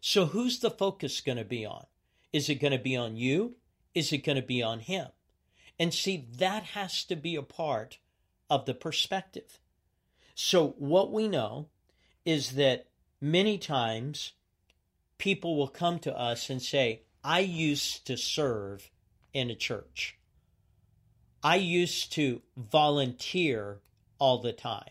So 0.00 0.26
who's 0.26 0.60
the 0.60 0.70
focus 0.70 1.20
going 1.20 1.38
to 1.38 1.44
be 1.44 1.66
on? 1.66 1.86
Is 2.32 2.48
it 2.48 2.56
going 2.56 2.72
to 2.72 2.78
be 2.78 2.96
on 2.96 3.16
you? 3.16 3.56
Is 3.94 4.12
it 4.12 4.18
going 4.18 4.36
to 4.36 4.42
be 4.42 4.62
on 4.62 4.80
him? 4.80 5.08
And 5.78 5.92
see, 5.92 6.28
that 6.38 6.62
has 6.62 7.02
to 7.04 7.16
be 7.16 7.34
a 7.34 7.42
part 7.42 7.98
of 8.48 8.66
the 8.66 8.74
perspective. 8.74 9.58
So 10.38 10.74
what 10.76 11.10
we 11.10 11.28
know 11.28 11.70
is 12.26 12.52
that 12.52 12.88
many 13.22 13.56
times 13.56 14.32
people 15.16 15.56
will 15.56 15.66
come 15.66 15.98
to 16.00 16.14
us 16.14 16.50
and 16.50 16.60
say, 16.60 17.04
I 17.24 17.40
used 17.40 18.06
to 18.06 18.18
serve 18.18 18.90
in 19.32 19.48
a 19.48 19.54
church. 19.54 20.18
I 21.42 21.56
used 21.56 22.12
to 22.12 22.42
volunteer 22.54 23.80
all 24.18 24.42
the 24.42 24.52
time. 24.52 24.90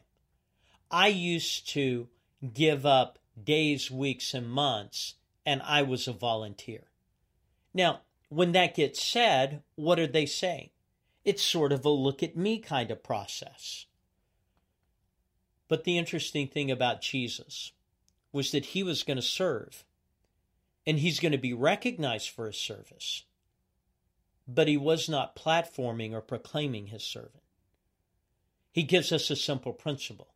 I 0.89 1.07
used 1.09 1.69
to 1.69 2.07
give 2.53 2.83
up 2.83 3.19
days, 3.41 3.91
weeks, 3.91 4.33
and 4.33 4.49
months, 4.49 5.13
and 5.45 5.61
I 5.61 5.83
was 5.83 6.07
a 6.07 6.13
volunteer. 6.13 6.85
Now, 7.71 8.01
when 8.29 8.53
that 8.53 8.73
gets 8.73 9.03
said, 9.03 9.61
what 9.75 9.99
are 9.99 10.07
they 10.07 10.25
saying? 10.25 10.71
It's 11.23 11.43
sort 11.43 11.71
of 11.71 11.85
a 11.85 11.89
look 11.89 12.23
at 12.23 12.35
me 12.35 12.57
kind 12.57 12.89
of 12.89 13.03
process. 13.03 13.85
But 15.67 15.84
the 15.84 15.98
interesting 15.98 16.48
thing 16.48 16.69
about 16.69 17.01
Jesus 17.01 17.72
was 18.31 18.51
that 18.51 18.67
he 18.67 18.84
was 18.84 19.03
going 19.03 19.17
to 19.17 19.24
serve 19.24 19.84
and 20.86 21.00
he's 21.00 21.19
going 21.19 21.31
to 21.31 21.38
be 21.38 21.53
recognized 21.53 22.29
for 22.29 22.45
his 22.45 22.57
service. 22.57 23.24
But 24.48 24.67
he 24.67 24.77
was 24.77 25.10
not 25.10 25.36
platforming 25.36 26.13
or 26.13 26.22
proclaiming 26.22 26.88
his 26.88 27.03
servant. 27.03 27.41
He 28.72 28.84
gives 28.84 29.12
us 29.12 29.29
a 29.29 29.36
simple 29.36 29.74
principle 29.74 30.36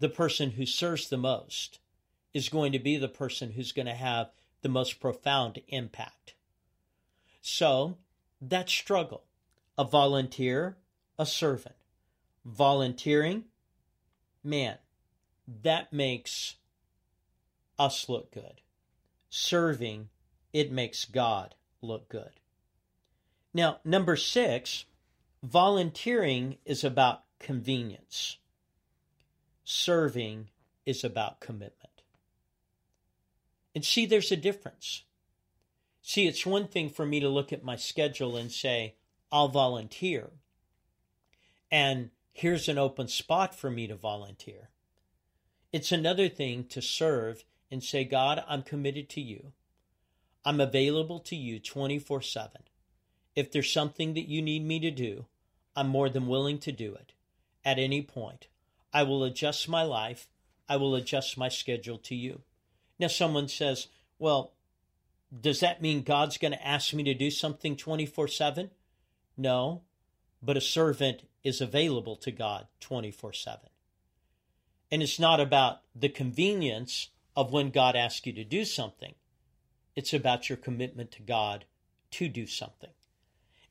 the 0.00 0.08
person 0.08 0.50
who 0.50 0.66
serves 0.66 1.08
the 1.08 1.16
most 1.16 1.78
is 2.32 2.48
going 2.48 2.72
to 2.72 2.78
be 2.78 2.96
the 2.96 3.08
person 3.08 3.52
who's 3.52 3.72
going 3.72 3.86
to 3.86 3.94
have 3.94 4.30
the 4.62 4.68
most 4.68 5.00
profound 5.00 5.60
impact. 5.68 6.34
So, 7.40 7.98
that 8.40 8.68
struggle 8.68 9.24
a 9.76 9.84
volunteer, 9.84 10.76
a 11.18 11.26
servant. 11.26 11.76
Volunteering, 12.44 13.44
man, 14.44 14.78
that 15.62 15.92
makes 15.92 16.56
us 17.78 18.08
look 18.08 18.32
good. 18.32 18.60
Serving, 19.30 20.08
it 20.52 20.70
makes 20.70 21.04
God 21.04 21.54
look 21.82 22.08
good. 22.08 22.30
Now, 23.52 23.78
number 23.84 24.16
six, 24.16 24.84
volunteering 25.42 26.58
is 26.64 26.84
about 26.84 27.24
convenience. 27.38 28.38
Serving 29.64 30.50
is 30.86 31.04
about 31.04 31.40
commitment. 31.40 32.02
And 33.74 33.84
see, 33.84 34.06
there's 34.06 34.30
a 34.30 34.36
difference. 34.36 35.04
See, 36.02 36.26
it's 36.26 36.46
one 36.46 36.68
thing 36.68 36.90
for 36.90 37.06
me 37.06 37.18
to 37.20 37.28
look 37.28 37.52
at 37.52 37.64
my 37.64 37.76
schedule 37.76 38.36
and 38.36 38.52
say, 38.52 38.94
I'll 39.32 39.48
volunteer. 39.48 40.30
And 41.70 42.10
here's 42.34 42.68
an 42.68 42.76
open 42.76 43.08
spot 43.08 43.54
for 43.54 43.70
me 43.70 43.86
to 43.86 43.94
volunteer. 43.94 44.68
It's 45.72 45.92
another 45.92 46.28
thing 46.28 46.64
to 46.64 46.82
serve 46.82 47.44
and 47.70 47.82
say, 47.82 48.04
God, 48.04 48.44
I'm 48.46 48.62
committed 48.62 49.08
to 49.10 49.20
you. 49.20 49.52
I'm 50.44 50.60
available 50.60 51.20
to 51.20 51.36
you 51.36 51.58
24 51.58 52.20
7. 52.20 52.62
If 53.34 53.50
there's 53.50 53.72
something 53.72 54.14
that 54.14 54.28
you 54.28 54.42
need 54.42 54.64
me 54.64 54.78
to 54.80 54.90
do, 54.90 55.26
I'm 55.74 55.88
more 55.88 56.08
than 56.10 56.26
willing 56.26 56.58
to 56.58 56.72
do 56.72 56.94
it 56.94 57.12
at 57.64 57.78
any 57.78 58.02
point. 58.02 58.48
I 58.92 59.04
will 59.04 59.24
adjust 59.24 59.68
my 59.68 59.82
life. 59.82 60.28
I 60.68 60.76
will 60.76 60.94
adjust 60.94 61.38
my 61.38 61.48
schedule 61.48 61.98
to 61.98 62.14
you. 62.14 62.42
Now, 62.98 63.08
someone 63.08 63.48
says, 63.48 63.88
well, 64.18 64.52
does 65.40 65.60
that 65.60 65.82
mean 65.82 66.02
God's 66.02 66.38
going 66.38 66.52
to 66.52 66.66
ask 66.66 66.94
me 66.94 67.02
to 67.04 67.14
do 67.14 67.30
something 67.30 67.76
24 67.76 68.28
7? 68.28 68.70
No, 69.36 69.82
but 70.42 70.56
a 70.56 70.60
servant 70.60 71.22
is 71.44 71.60
available 71.60 72.16
to 72.16 72.32
God 72.32 72.66
24 72.80 73.32
7. 73.34 73.60
And 74.90 75.02
it's 75.02 75.20
not 75.20 75.40
about 75.40 75.82
the 75.94 76.08
convenience 76.08 77.10
of 77.36 77.52
when 77.52 77.70
God 77.70 77.94
asks 77.94 78.26
you 78.26 78.32
to 78.32 78.44
do 78.44 78.64
something, 78.64 79.14
it's 79.94 80.14
about 80.14 80.48
your 80.48 80.56
commitment 80.56 81.12
to 81.12 81.22
God 81.22 81.64
to 82.12 82.28
do 82.28 82.46
something. 82.46 82.90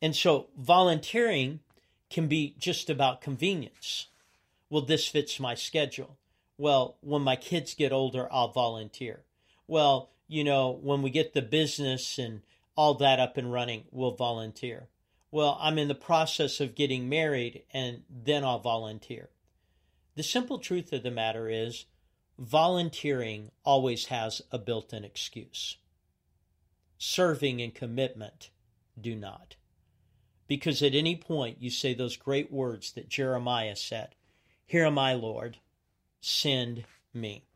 And 0.01 0.15
so 0.15 0.47
volunteering 0.57 1.61
can 2.09 2.27
be 2.27 2.55
just 2.59 2.89
about 2.89 3.21
convenience. 3.21 4.07
Well, 4.69 4.81
this 4.81 5.07
fits 5.07 5.39
my 5.39 5.55
schedule. 5.55 6.17
Well, 6.57 6.97
when 7.01 7.21
my 7.21 7.35
kids 7.35 7.73
get 7.73 7.91
older, 7.91 8.27
I'll 8.31 8.51
volunteer. 8.51 9.21
Well, 9.67 10.09
you 10.27 10.43
know, 10.43 10.77
when 10.81 11.01
we 11.01 11.09
get 11.09 11.33
the 11.33 11.41
business 11.41 12.17
and 12.17 12.41
all 12.75 12.95
that 12.95 13.19
up 13.19 13.37
and 13.37 13.51
running, 13.51 13.85
we'll 13.91 14.15
volunteer. 14.15 14.87
Well, 15.33 15.57
I'm 15.59 15.79
in 15.79 15.87
the 15.87 15.95
process 15.95 16.59
of 16.59 16.75
getting 16.75 17.09
married 17.09 17.63
and 17.73 18.03
then 18.07 18.43
I'll 18.43 18.59
volunteer. 18.59 19.29
The 20.13 20.21
simple 20.21 20.59
truth 20.59 20.93
of 20.93 21.01
the 21.01 21.09
matter 21.09 21.49
is 21.49 21.85
volunteering 22.37 23.49
always 23.65 24.05
has 24.05 24.43
a 24.51 24.59
built 24.59 24.93
in 24.93 25.03
excuse. 25.03 25.77
Serving 26.99 27.63
and 27.63 27.73
commitment 27.73 28.51
do 29.01 29.15
not. 29.15 29.55
Because 30.47 30.83
at 30.83 30.93
any 30.93 31.15
point 31.15 31.57
you 31.59 31.71
say 31.71 31.95
those 31.95 32.15
great 32.15 32.51
words 32.51 32.91
that 32.91 33.09
Jeremiah 33.09 33.75
said 33.75 34.09
Here 34.67 34.85
am 34.85 34.99
I, 34.99 35.13
Lord, 35.13 35.57
send 36.21 36.83
me. 37.11 37.47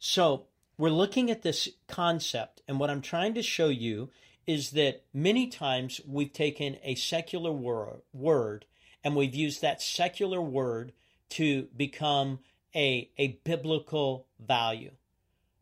So 0.00 0.46
we're 0.76 0.90
looking 0.90 1.30
at 1.30 1.42
this 1.42 1.68
concept, 1.86 2.62
and 2.66 2.80
what 2.80 2.90
I'm 2.90 3.00
trying 3.00 3.34
to 3.34 3.42
show 3.42 3.68
you 3.68 4.10
is 4.50 4.70
that 4.70 5.04
many 5.14 5.46
times 5.46 6.00
we've 6.04 6.32
taken 6.32 6.76
a 6.82 6.96
secular 6.96 7.52
wor- 7.52 8.02
word 8.12 8.66
and 9.04 9.14
we've 9.14 9.34
used 9.34 9.62
that 9.62 9.80
secular 9.80 10.42
word 10.42 10.90
to 11.28 11.68
become 11.76 12.40
a, 12.74 13.08
a 13.16 13.38
biblical 13.44 14.26
value. 14.44 14.90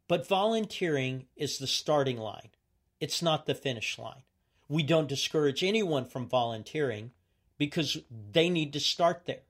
But 0.08 0.26
volunteering 0.26 1.26
is 1.36 1.58
the 1.58 1.66
starting 1.66 2.16
line, 2.16 2.48
it's 2.98 3.20
not 3.20 3.44
the 3.44 3.54
finish 3.54 3.98
line. 3.98 4.22
We 4.70 4.82
don't 4.82 5.06
discourage 5.06 5.62
anyone 5.62 6.06
from 6.06 6.26
volunteering 6.26 7.10
because 7.58 7.98
they 8.32 8.48
need 8.48 8.72
to 8.72 8.80
start 8.80 9.26
there. 9.26 9.42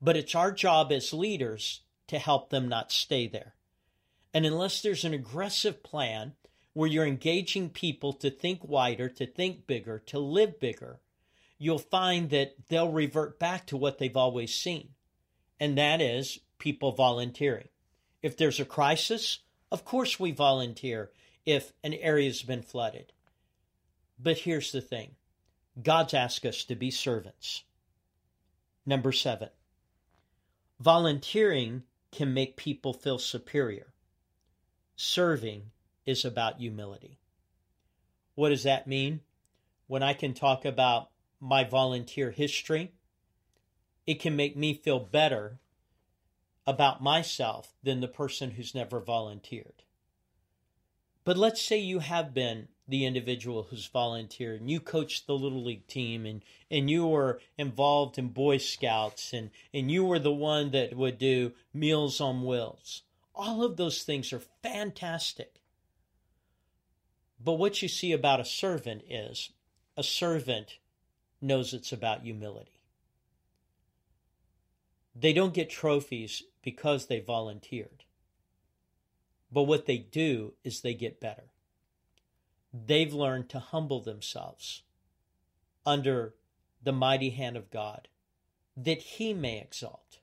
But 0.00 0.16
it's 0.16 0.34
our 0.34 0.50
job 0.50 0.92
as 0.92 1.12
leaders 1.12 1.82
to 2.06 2.18
help 2.18 2.48
them 2.48 2.68
not 2.68 2.90
stay 2.90 3.26
there. 3.26 3.54
And 4.32 4.46
unless 4.46 4.80
there's 4.80 5.04
an 5.04 5.12
aggressive 5.12 5.82
plan 5.82 6.32
where 6.74 6.88
you're 6.88 7.06
engaging 7.06 7.68
people 7.68 8.12
to 8.14 8.30
think 8.30 8.64
wider, 8.64 9.08
to 9.08 9.26
think 9.26 9.66
bigger, 9.66 9.98
to 9.98 10.18
live 10.18 10.58
bigger, 10.58 11.00
you'll 11.58 11.78
find 11.78 12.30
that 12.30 12.54
they'll 12.68 12.90
revert 12.90 13.38
back 13.38 13.66
to 13.66 13.76
what 13.76 13.98
they've 13.98 14.16
always 14.16 14.54
seen. 14.54 14.90
And 15.60 15.76
that 15.78 16.00
is 16.00 16.40
people 16.58 16.92
volunteering. 16.92 17.68
If 18.22 18.36
there's 18.36 18.60
a 18.60 18.64
crisis, 18.64 19.40
of 19.70 19.84
course 19.84 20.18
we 20.18 20.32
volunteer 20.32 21.10
if 21.44 21.72
an 21.82 21.94
area's 21.94 22.42
been 22.42 22.62
flooded. 22.62 23.12
But 24.18 24.38
here's 24.38 24.72
the 24.72 24.80
thing 24.80 25.16
God's 25.80 26.14
asked 26.14 26.46
us 26.46 26.64
to 26.64 26.74
be 26.74 26.90
servants. 26.90 27.64
Number 28.86 29.12
seven, 29.12 29.50
volunteering 30.80 31.82
can 32.12 32.34
make 32.34 32.56
people 32.56 32.92
feel 32.92 33.18
superior. 33.18 33.92
Serving 34.96 35.71
is 36.06 36.24
about 36.24 36.58
humility. 36.58 37.18
What 38.34 38.48
does 38.48 38.62
that 38.62 38.86
mean? 38.86 39.20
When 39.86 40.02
I 40.02 40.14
can 40.14 40.34
talk 40.34 40.64
about 40.64 41.10
my 41.40 41.64
volunteer 41.64 42.30
history, 42.30 42.92
it 44.06 44.20
can 44.20 44.36
make 44.36 44.56
me 44.56 44.74
feel 44.74 44.98
better 44.98 45.58
about 46.66 47.02
myself 47.02 47.74
than 47.82 48.00
the 48.00 48.08
person 48.08 48.52
who's 48.52 48.74
never 48.74 49.00
volunteered. 49.00 49.82
But 51.24 51.36
let's 51.36 51.60
say 51.60 51.78
you 51.78 52.00
have 52.00 52.34
been 52.34 52.68
the 52.88 53.06
individual 53.06 53.64
who's 53.64 53.86
volunteered 53.86 54.60
and 54.60 54.70
you 54.70 54.80
coached 54.80 55.26
the 55.26 55.34
little 55.34 55.62
league 55.62 55.86
team 55.86 56.26
and, 56.26 56.42
and 56.70 56.90
you 56.90 57.06
were 57.06 57.40
involved 57.56 58.18
in 58.18 58.28
Boy 58.28 58.58
Scouts 58.58 59.32
and, 59.32 59.50
and 59.72 59.90
you 59.90 60.04
were 60.04 60.18
the 60.18 60.32
one 60.32 60.72
that 60.72 60.96
would 60.96 61.18
do 61.18 61.52
Meals 61.72 62.20
on 62.20 62.44
Wheels. 62.44 63.02
All 63.34 63.62
of 63.62 63.76
those 63.76 64.02
things 64.02 64.32
are 64.32 64.42
fantastic. 64.62 65.61
But 67.44 67.54
what 67.54 67.82
you 67.82 67.88
see 67.88 68.12
about 68.12 68.40
a 68.40 68.44
servant 68.44 69.02
is 69.08 69.50
a 69.96 70.02
servant 70.02 70.78
knows 71.40 71.74
it's 71.74 71.92
about 71.92 72.22
humility. 72.22 72.82
They 75.14 75.32
don't 75.32 75.54
get 75.54 75.70
trophies 75.70 76.44
because 76.62 77.06
they 77.06 77.20
volunteered. 77.20 78.04
But 79.50 79.64
what 79.64 79.86
they 79.86 79.98
do 79.98 80.54
is 80.64 80.80
they 80.80 80.94
get 80.94 81.20
better. 81.20 81.50
They've 82.72 83.12
learned 83.12 83.48
to 83.50 83.58
humble 83.58 84.00
themselves 84.00 84.82
under 85.84 86.34
the 86.82 86.92
mighty 86.92 87.30
hand 87.30 87.56
of 87.56 87.70
God 87.70 88.08
that 88.76 88.98
He 88.98 89.34
may 89.34 89.60
exalt. 89.60 90.18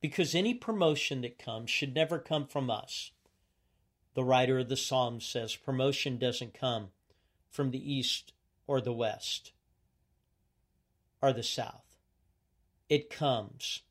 because 0.00 0.34
any 0.34 0.52
promotion 0.52 1.22
that 1.22 1.38
comes 1.38 1.70
should 1.70 1.94
never 1.94 2.18
come 2.18 2.46
from 2.46 2.70
us. 2.70 3.12
The 4.14 4.24
writer 4.24 4.60
of 4.60 4.68
the 4.68 4.76
Psalms 4.76 5.26
says 5.26 5.56
promotion 5.56 6.18
doesn't 6.18 6.54
come 6.54 6.90
from 7.50 7.70
the 7.70 7.92
east 7.92 8.32
or 8.66 8.80
the 8.80 8.92
west 8.92 9.52
or 11.20 11.32
the 11.32 11.42
south, 11.42 11.96
it 12.88 13.08
comes 13.10 13.82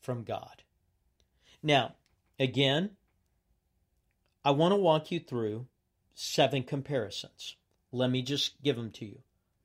from 0.00 0.22
God. 0.22 0.62
Now, 1.62 1.96
again, 2.38 2.90
I 4.44 4.52
want 4.52 4.72
to 4.72 4.76
walk 4.76 5.10
you 5.10 5.18
through 5.18 5.66
seven 6.14 6.62
comparisons. 6.62 7.56
Let 7.90 8.10
me 8.10 8.22
just 8.22 8.62
give 8.62 8.76
them 8.76 8.90
to 8.92 9.04
you. 9.04 9.18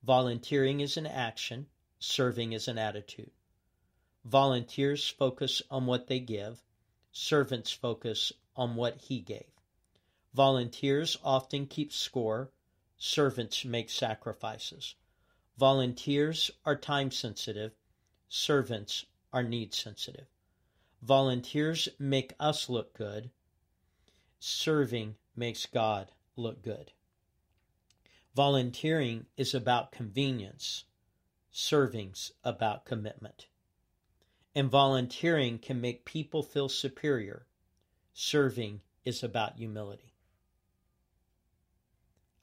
Volunteering 0.03 0.79
is 0.79 0.97
an 0.97 1.05
action, 1.05 1.67
serving 1.99 2.53
is 2.53 2.67
an 2.67 2.77
attitude. 2.77 3.31
Volunteers 4.25 5.07
focus 5.07 5.61
on 5.69 5.85
what 5.85 6.07
they 6.07 6.19
give, 6.19 6.61
servants 7.11 7.71
focus 7.71 8.33
on 8.55 8.75
what 8.75 8.97
he 9.01 9.19
gave. 9.19 9.52
Volunteers 10.33 11.17
often 11.23 11.67
keep 11.67 11.93
score, 11.93 12.51
servants 12.97 13.63
make 13.63 13.89
sacrifices. 13.89 14.95
Volunteers 15.57 16.49
are 16.65 16.75
time 16.75 17.11
sensitive, 17.11 17.73
servants 18.27 19.05
are 19.31 19.43
need 19.43 19.75
sensitive. 19.75 20.25
Volunteers 21.03 21.87
make 21.99 22.33
us 22.39 22.67
look 22.67 22.97
good, 22.97 23.29
serving 24.39 25.15
makes 25.35 25.67
God 25.67 26.11
look 26.35 26.63
good. 26.63 26.91
Volunteering 28.35 29.27
is 29.37 29.53
about 29.53 29.91
convenience, 29.91 30.85
serving's 31.51 32.31
about 32.43 32.85
commitment. 32.85 33.45
And 34.55 34.71
volunteering 34.71 35.59
can 35.59 35.79
make 35.79 36.05
people 36.05 36.41
feel 36.41 36.69
superior, 36.69 37.45
serving 38.13 38.81
is 39.05 39.21
about 39.21 39.57
humility. 39.57 40.12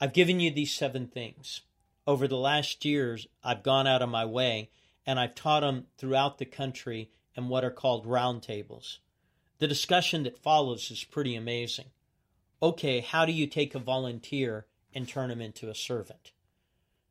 I've 0.03 0.13
given 0.13 0.39
you 0.39 0.49
these 0.49 0.73
seven 0.73 1.05
things. 1.05 1.61
Over 2.07 2.27
the 2.27 2.35
last 2.35 2.83
years, 2.83 3.27
I've 3.43 3.61
gone 3.61 3.85
out 3.85 4.01
of 4.01 4.09
my 4.09 4.25
way 4.25 4.71
and 5.05 5.19
I've 5.19 5.35
taught 5.35 5.59
them 5.59 5.85
throughout 5.99 6.39
the 6.39 6.45
country 6.45 7.11
in 7.35 7.49
what 7.49 7.63
are 7.63 7.69
called 7.69 8.07
roundtables. 8.07 8.97
The 9.59 9.67
discussion 9.67 10.23
that 10.23 10.41
follows 10.41 10.89
is 10.89 11.03
pretty 11.03 11.35
amazing. 11.35 11.85
Okay, 12.63 13.01
how 13.01 13.25
do 13.25 13.31
you 13.31 13.45
take 13.45 13.75
a 13.75 13.79
volunteer 13.79 14.65
and 14.91 15.07
turn 15.07 15.29
him 15.29 15.39
into 15.39 15.69
a 15.69 15.75
servant? 15.75 16.31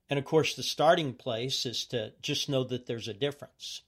And 0.09 0.18
of 0.18 0.24
course, 0.24 0.57
the 0.57 0.64
starting 0.64 1.14
place 1.14 1.64
is 1.64 1.85
to 1.87 2.12
just 2.20 2.48
know 2.48 2.64
that 2.64 2.87
there's 2.87 3.07
a 3.07 3.14
difference. 3.14 3.83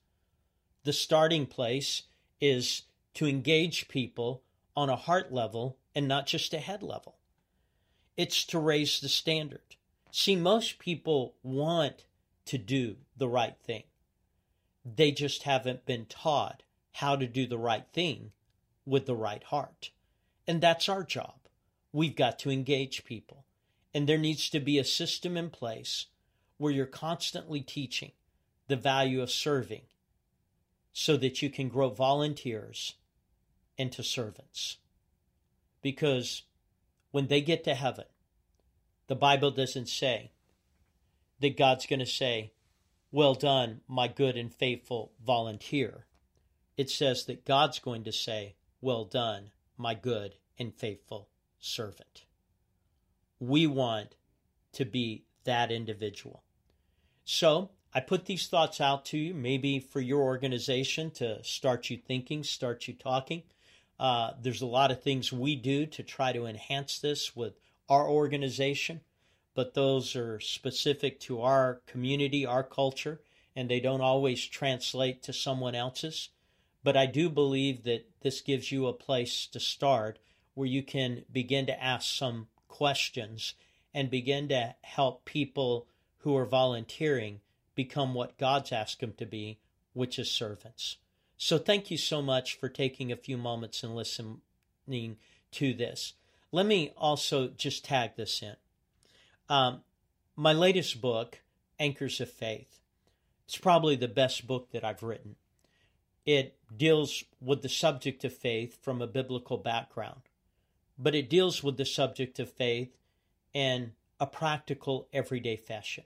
The 0.85 0.93
starting 0.93 1.47
place 1.47 2.05
is 2.41 2.83
to 3.15 3.27
engage 3.27 3.89
people 3.89 4.45
on 4.77 4.89
a 4.89 4.97
heart 4.97 5.33
level 5.33 5.79
and 5.93 6.07
not 6.07 6.29
just 6.29 6.55
a 6.55 6.59
head 6.59 6.85
level. 6.85 7.17
It's 8.17 8.45
to 8.47 8.59
raise 8.59 9.01
the 9.01 9.09
standard. 9.09 9.77
See, 10.11 10.37
most 10.37 10.79
people 10.79 11.35
want 11.43 12.05
to 12.47 12.59
do 12.59 12.97
the 13.17 13.29
right 13.29 13.57
thing. 13.65 13.85
They 14.85 15.13
just 15.13 15.45
haven't 15.45 15.87
been 15.87 16.07
taught 16.07 16.63
how 16.93 17.17
to 17.17 17.27
do 17.27 17.47
the 17.47 17.59
right 17.59 17.87
thing 17.93 18.33
with 18.85 19.07
the 19.07 19.15
right 19.15 19.43
heart. 19.45 19.91
And 20.47 20.61
that's 20.61 20.89
our 20.89 21.05
job. 21.05 21.35
We've 21.93 22.17
got 22.17 22.39
to 22.41 22.51
engage 22.51 23.05
people. 23.05 23.45
And 23.95 24.09
there 24.09 24.19
needs 24.19 24.51
to 24.51 24.61
be 24.61 24.79
a 24.79 24.85
system 24.85 25.37
in 25.37 25.51
place 25.51 26.07
where 26.59 26.73
you're 26.73 26.87
constantly 26.87 27.61
teaching 27.61 28.13
the 28.69 28.77
value 28.77 29.23
of 29.23 29.31
serving 29.31 29.83
so 30.93 31.17
that 31.17 31.43
you 31.43 31.51
can 31.51 31.69
grow 31.69 31.89
volunteers 31.89 32.95
into 33.79 34.03
servants. 34.03 34.79
Because 35.81 36.43
when 37.13 37.29
they 37.29 37.41
get 37.41 37.63
to 37.65 37.75
heaven, 37.75 38.07
the 39.07 39.15
Bible 39.15 39.53
doesn't 39.53 39.89
say 39.89 40.33
that 41.41 41.57
God's 41.57 41.87
going 41.87 42.01
to 42.01 42.07
say, 42.07 42.53
Well 43.13 43.35
done, 43.35 43.83
my 43.87 44.09
good 44.09 44.37
and 44.37 44.53
faithful 44.53 45.13
volunteer. 45.25 46.07
It 46.77 46.91
says 46.91 47.27
that 47.27 47.45
God's 47.45 47.79
going 47.79 48.05
to 48.05 48.13
say, 48.13 48.57
Well 48.81 49.05
done, 49.05 49.53
my 49.77 49.95
good 49.95 50.37
and 50.59 50.75
faithful 50.75 51.29
servant. 51.61 52.25
We 53.39 53.67
want 53.67 54.15
to 54.73 54.85
be 54.85 55.25
that 55.45 55.71
individual. 55.71 56.43
So 57.25 57.71
I 57.95 58.01
put 58.01 58.25
these 58.25 58.47
thoughts 58.47 58.81
out 58.81 59.05
to 59.07 59.19
you, 59.19 59.35
maybe 59.35 59.79
for 59.79 60.01
your 60.01 60.23
organization 60.23 61.11
to 61.13 61.43
start 61.45 61.91
you 61.91 61.99
thinking, 61.99 62.43
start 62.43 62.89
you 62.89 62.95
talking. 62.95 63.43
Uh, 63.99 64.33
there's 64.41 64.63
a 64.63 64.67
lot 64.67 64.91
of 64.91 65.03
things 65.03 65.33
we 65.33 65.57
do 65.57 65.87
to 65.87 66.03
try 66.03 66.33
to 66.33 66.47
enhance 66.47 66.99
this 66.99 67.37
with 67.37 67.55
our 67.89 68.09
organization, 68.09 69.01
but 69.55 69.75
those 69.75 70.17
are 70.17 70.41
specific 70.41 71.21
to 71.21 71.41
our 71.43 71.81
community, 71.87 72.45
our 72.47 72.65
culture, 72.65 73.21
and 73.55 73.69
they 73.69 73.81
don't 73.81 74.01
always 74.01 74.45
translate 74.45 75.23
to 75.23 75.33
someone 75.33 75.75
else's. 75.75 76.31
But 76.83 76.97
I 76.97 77.07
do 77.07 77.29
believe 77.29 77.85
that 77.85 78.09
this 78.23 78.41
gives 78.41 78.73
you 78.73 78.87
a 78.87 78.93
place 78.93 79.47
to 79.49 79.61
start 79.61 80.19
where 80.55 80.69
you 80.69 80.83
can 80.83 81.25
begin 81.31 81.67
to 81.67 81.83
ask 81.83 82.15
some 82.15 82.49
questions 82.69 83.55
and 83.95 84.11
begin 84.11 84.49
to 84.49 84.75
help 84.83 85.25
people 85.25 85.87
who 86.19 86.37
are 86.37 86.47
volunteering 86.47 87.41
become 87.75 88.15
what 88.15 88.39
God's 88.39 88.73
asked 88.73 89.01
them 89.01 89.13
to 89.19 89.27
be, 89.27 89.59
which 89.93 90.19
is 90.19 90.31
servants. 90.31 90.97
So 91.43 91.59
thank 91.59 91.91
you 91.91 91.97
so 91.97 92.23
much 92.23 92.59
for 92.59 92.69
taking 92.69 93.11
a 93.11 93.17
few 93.17 93.37
moments 93.37 93.83
and 93.83 93.97
listening 93.97 95.17
to 95.53 95.75
this. 95.75 96.15
Let 96.53 96.67
me 96.67 96.93
also 96.97 97.49
just 97.49 97.85
tag 97.85 98.13
this 98.17 98.43
in. 98.43 98.55
Um, 99.49 99.81
my 100.37 100.53
latest 100.53 101.01
book, 101.01 101.41
Anchors 101.81 102.21
of 102.21 102.31
Faith, 102.31 102.81
it's 103.45 103.59
probably 103.59 103.97
the 103.97 104.07
best 104.07 104.47
book 104.47 104.71
that 104.71 104.85
I've 104.85 105.03
written. 105.03 105.35
It 106.25 106.57
deals 106.77 107.25
with 107.41 107.63
the 107.63 107.69
subject 107.69 108.25
of 108.25 108.33
faith 108.33 108.79
from 108.81 109.03
a 109.03 109.07
biblical 109.09 109.57
background 109.57 110.21
but 110.99 111.15
it 111.15 111.29
deals 111.29 111.63
with 111.63 111.77
the 111.77 111.85
subject 111.85 112.39
of 112.39 112.51
faith 112.51 112.97
in 113.53 113.93
a 114.21 114.27
practical, 114.27 115.09
everyday 115.13 115.57
fashion. 115.57 116.05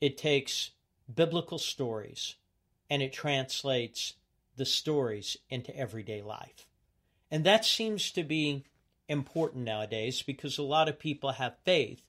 It 0.00 0.16
takes 0.16 0.70
biblical 1.12 1.58
stories 1.58 2.36
and 2.88 3.02
it 3.02 3.12
translates 3.12 4.14
the 4.58 4.66
stories 4.66 5.36
into 5.48 5.74
everyday 5.76 6.22
life. 6.22 6.66
And 7.30 7.44
that 7.44 7.64
seems 7.64 8.10
to 8.12 8.22
be 8.22 8.64
important 9.08 9.64
nowadays 9.64 10.22
because 10.22 10.58
a 10.58 10.62
lot 10.62 10.88
of 10.88 10.98
people 10.98 11.32
have 11.32 11.56
faith, 11.64 12.02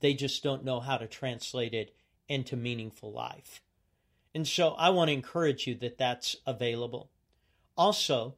they 0.00 0.14
just 0.14 0.42
don't 0.42 0.64
know 0.64 0.80
how 0.80 0.96
to 0.96 1.06
translate 1.06 1.74
it 1.74 1.94
into 2.28 2.56
meaningful 2.56 3.12
life. 3.12 3.60
And 4.34 4.48
so 4.48 4.70
I 4.70 4.90
want 4.90 5.08
to 5.08 5.14
encourage 5.14 5.66
you 5.66 5.74
that 5.76 5.98
that's 5.98 6.36
available. 6.46 7.10
Also, 7.76 8.34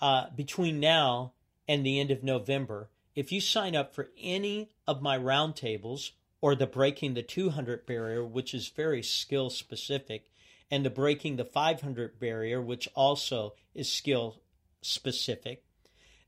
uh, 0.00 0.26
between 0.34 0.80
now 0.80 1.32
and 1.68 1.84
the 1.84 1.98
end 2.00 2.10
of 2.10 2.22
November, 2.22 2.88
if 3.14 3.32
you 3.32 3.40
sign 3.40 3.76
up 3.76 3.94
for 3.94 4.10
any 4.20 4.70
of 4.86 5.02
my 5.02 5.18
roundtables 5.18 6.12
or 6.40 6.54
the 6.54 6.66
Breaking 6.66 7.14
the 7.14 7.22
200 7.22 7.86
Barrier, 7.86 8.24
which 8.24 8.54
is 8.54 8.68
very 8.68 9.02
skill 9.02 9.50
specific, 9.50 10.30
and 10.74 10.84
the 10.84 10.90
Breaking 10.90 11.36
the 11.36 11.44
500 11.44 12.18
Barrier, 12.18 12.60
which 12.60 12.88
also 12.96 13.54
is 13.76 13.88
skill 13.88 14.42
specific, 14.82 15.62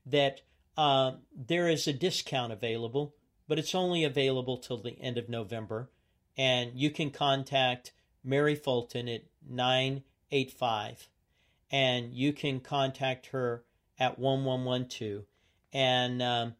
that 0.05 0.39
uh, 0.77 1.15
there 1.35 1.67
is 1.67 1.85
a 1.85 1.91
discount 1.91 2.53
available, 2.53 3.13
but 3.49 3.59
it's 3.59 3.75
only 3.75 4.05
available 4.05 4.57
till 4.57 4.77
the 4.77 4.97
end 5.01 5.17
of 5.17 5.27
November. 5.27 5.89
And 6.37 6.71
you 6.75 6.91
can 6.91 7.11
contact 7.11 7.91
Mary 8.23 8.55
Fulton 8.55 9.09
at 9.09 9.23
985, 9.49 11.09
and 11.69 12.13
you 12.13 12.31
can 12.31 12.61
contact 12.61 13.27
her 13.27 13.65
at 13.99 14.17
1112 14.17 15.25
and 15.73 16.21
um, 16.21 16.55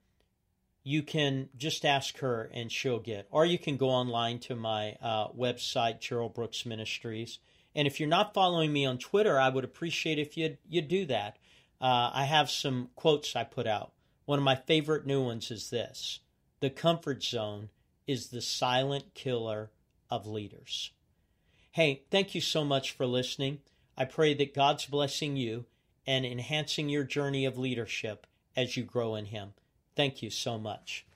you 0.84 1.04
can 1.04 1.48
just 1.56 1.86
ask 1.86 2.18
her 2.18 2.50
and 2.54 2.70
she'll 2.70 3.00
get 3.00 3.28
or 3.30 3.46
you 3.46 3.58
can 3.58 3.78
go 3.78 3.90
online 3.90 4.40
to 4.40 4.56
my 4.56 4.98
uh, 5.02 5.30
website 5.30 6.02
gerald 6.02 6.34
brooks 6.34 6.66
ministries 6.66 7.38
and 7.78 7.88
if 7.88 8.00
you're 8.00 8.10
not 8.10 8.34
following 8.34 8.74
me 8.74 8.86
on 8.86 8.98
twitter 8.98 9.40
i 9.40 9.48
would 9.48 9.64
appreciate 9.64 10.20
if 10.20 10.36
you 10.36 10.58
you 10.68 10.82
do 10.82 11.06
that. 11.06 11.38
Uh, 11.80 12.12
i 12.14 12.26
have 12.26 12.50
some 12.50 12.90
quotes 12.96 13.36
i 13.36 13.44
put 13.46 13.68
out. 13.68 13.94
One 14.26 14.40
of 14.40 14.44
my 14.44 14.56
favorite 14.56 15.06
new 15.06 15.24
ones 15.24 15.52
is 15.52 15.70
this. 15.70 16.20
The 16.60 16.70
comfort 16.70 17.24
zone 17.24 17.70
is 18.06 18.28
the 18.28 18.42
silent 18.42 19.14
killer 19.14 19.72
of 20.10 20.28
leaders. 20.28 20.92
Hey 21.72 22.04
thank 22.12 22.36
you 22.36 22.42
so 22.42 22.66
much 22.66 22.92
for 22.92 23.06
listening. 23.06 23.60
I 23.96 24.04
pray 24.04 24.34
that 24.34 24.54
god's 24.54 24.86
blessing 24.86 25.38
you 25.38 25.66
and 26.06 26.26
enhancing 26.26 26.90
your 26.90 27.04
journey 27.04 27.46
of 27.46 27.58
leadership 27.58 28.28
as 28.56 28.76
you 28.76 28.84
grow 28.84 29.16
in 29.16 29.26
Him. 29.26 29.54
Thank 29.96 30.22
you 30.22 30.30
so 30.30 30.58
much. 30.58 31.07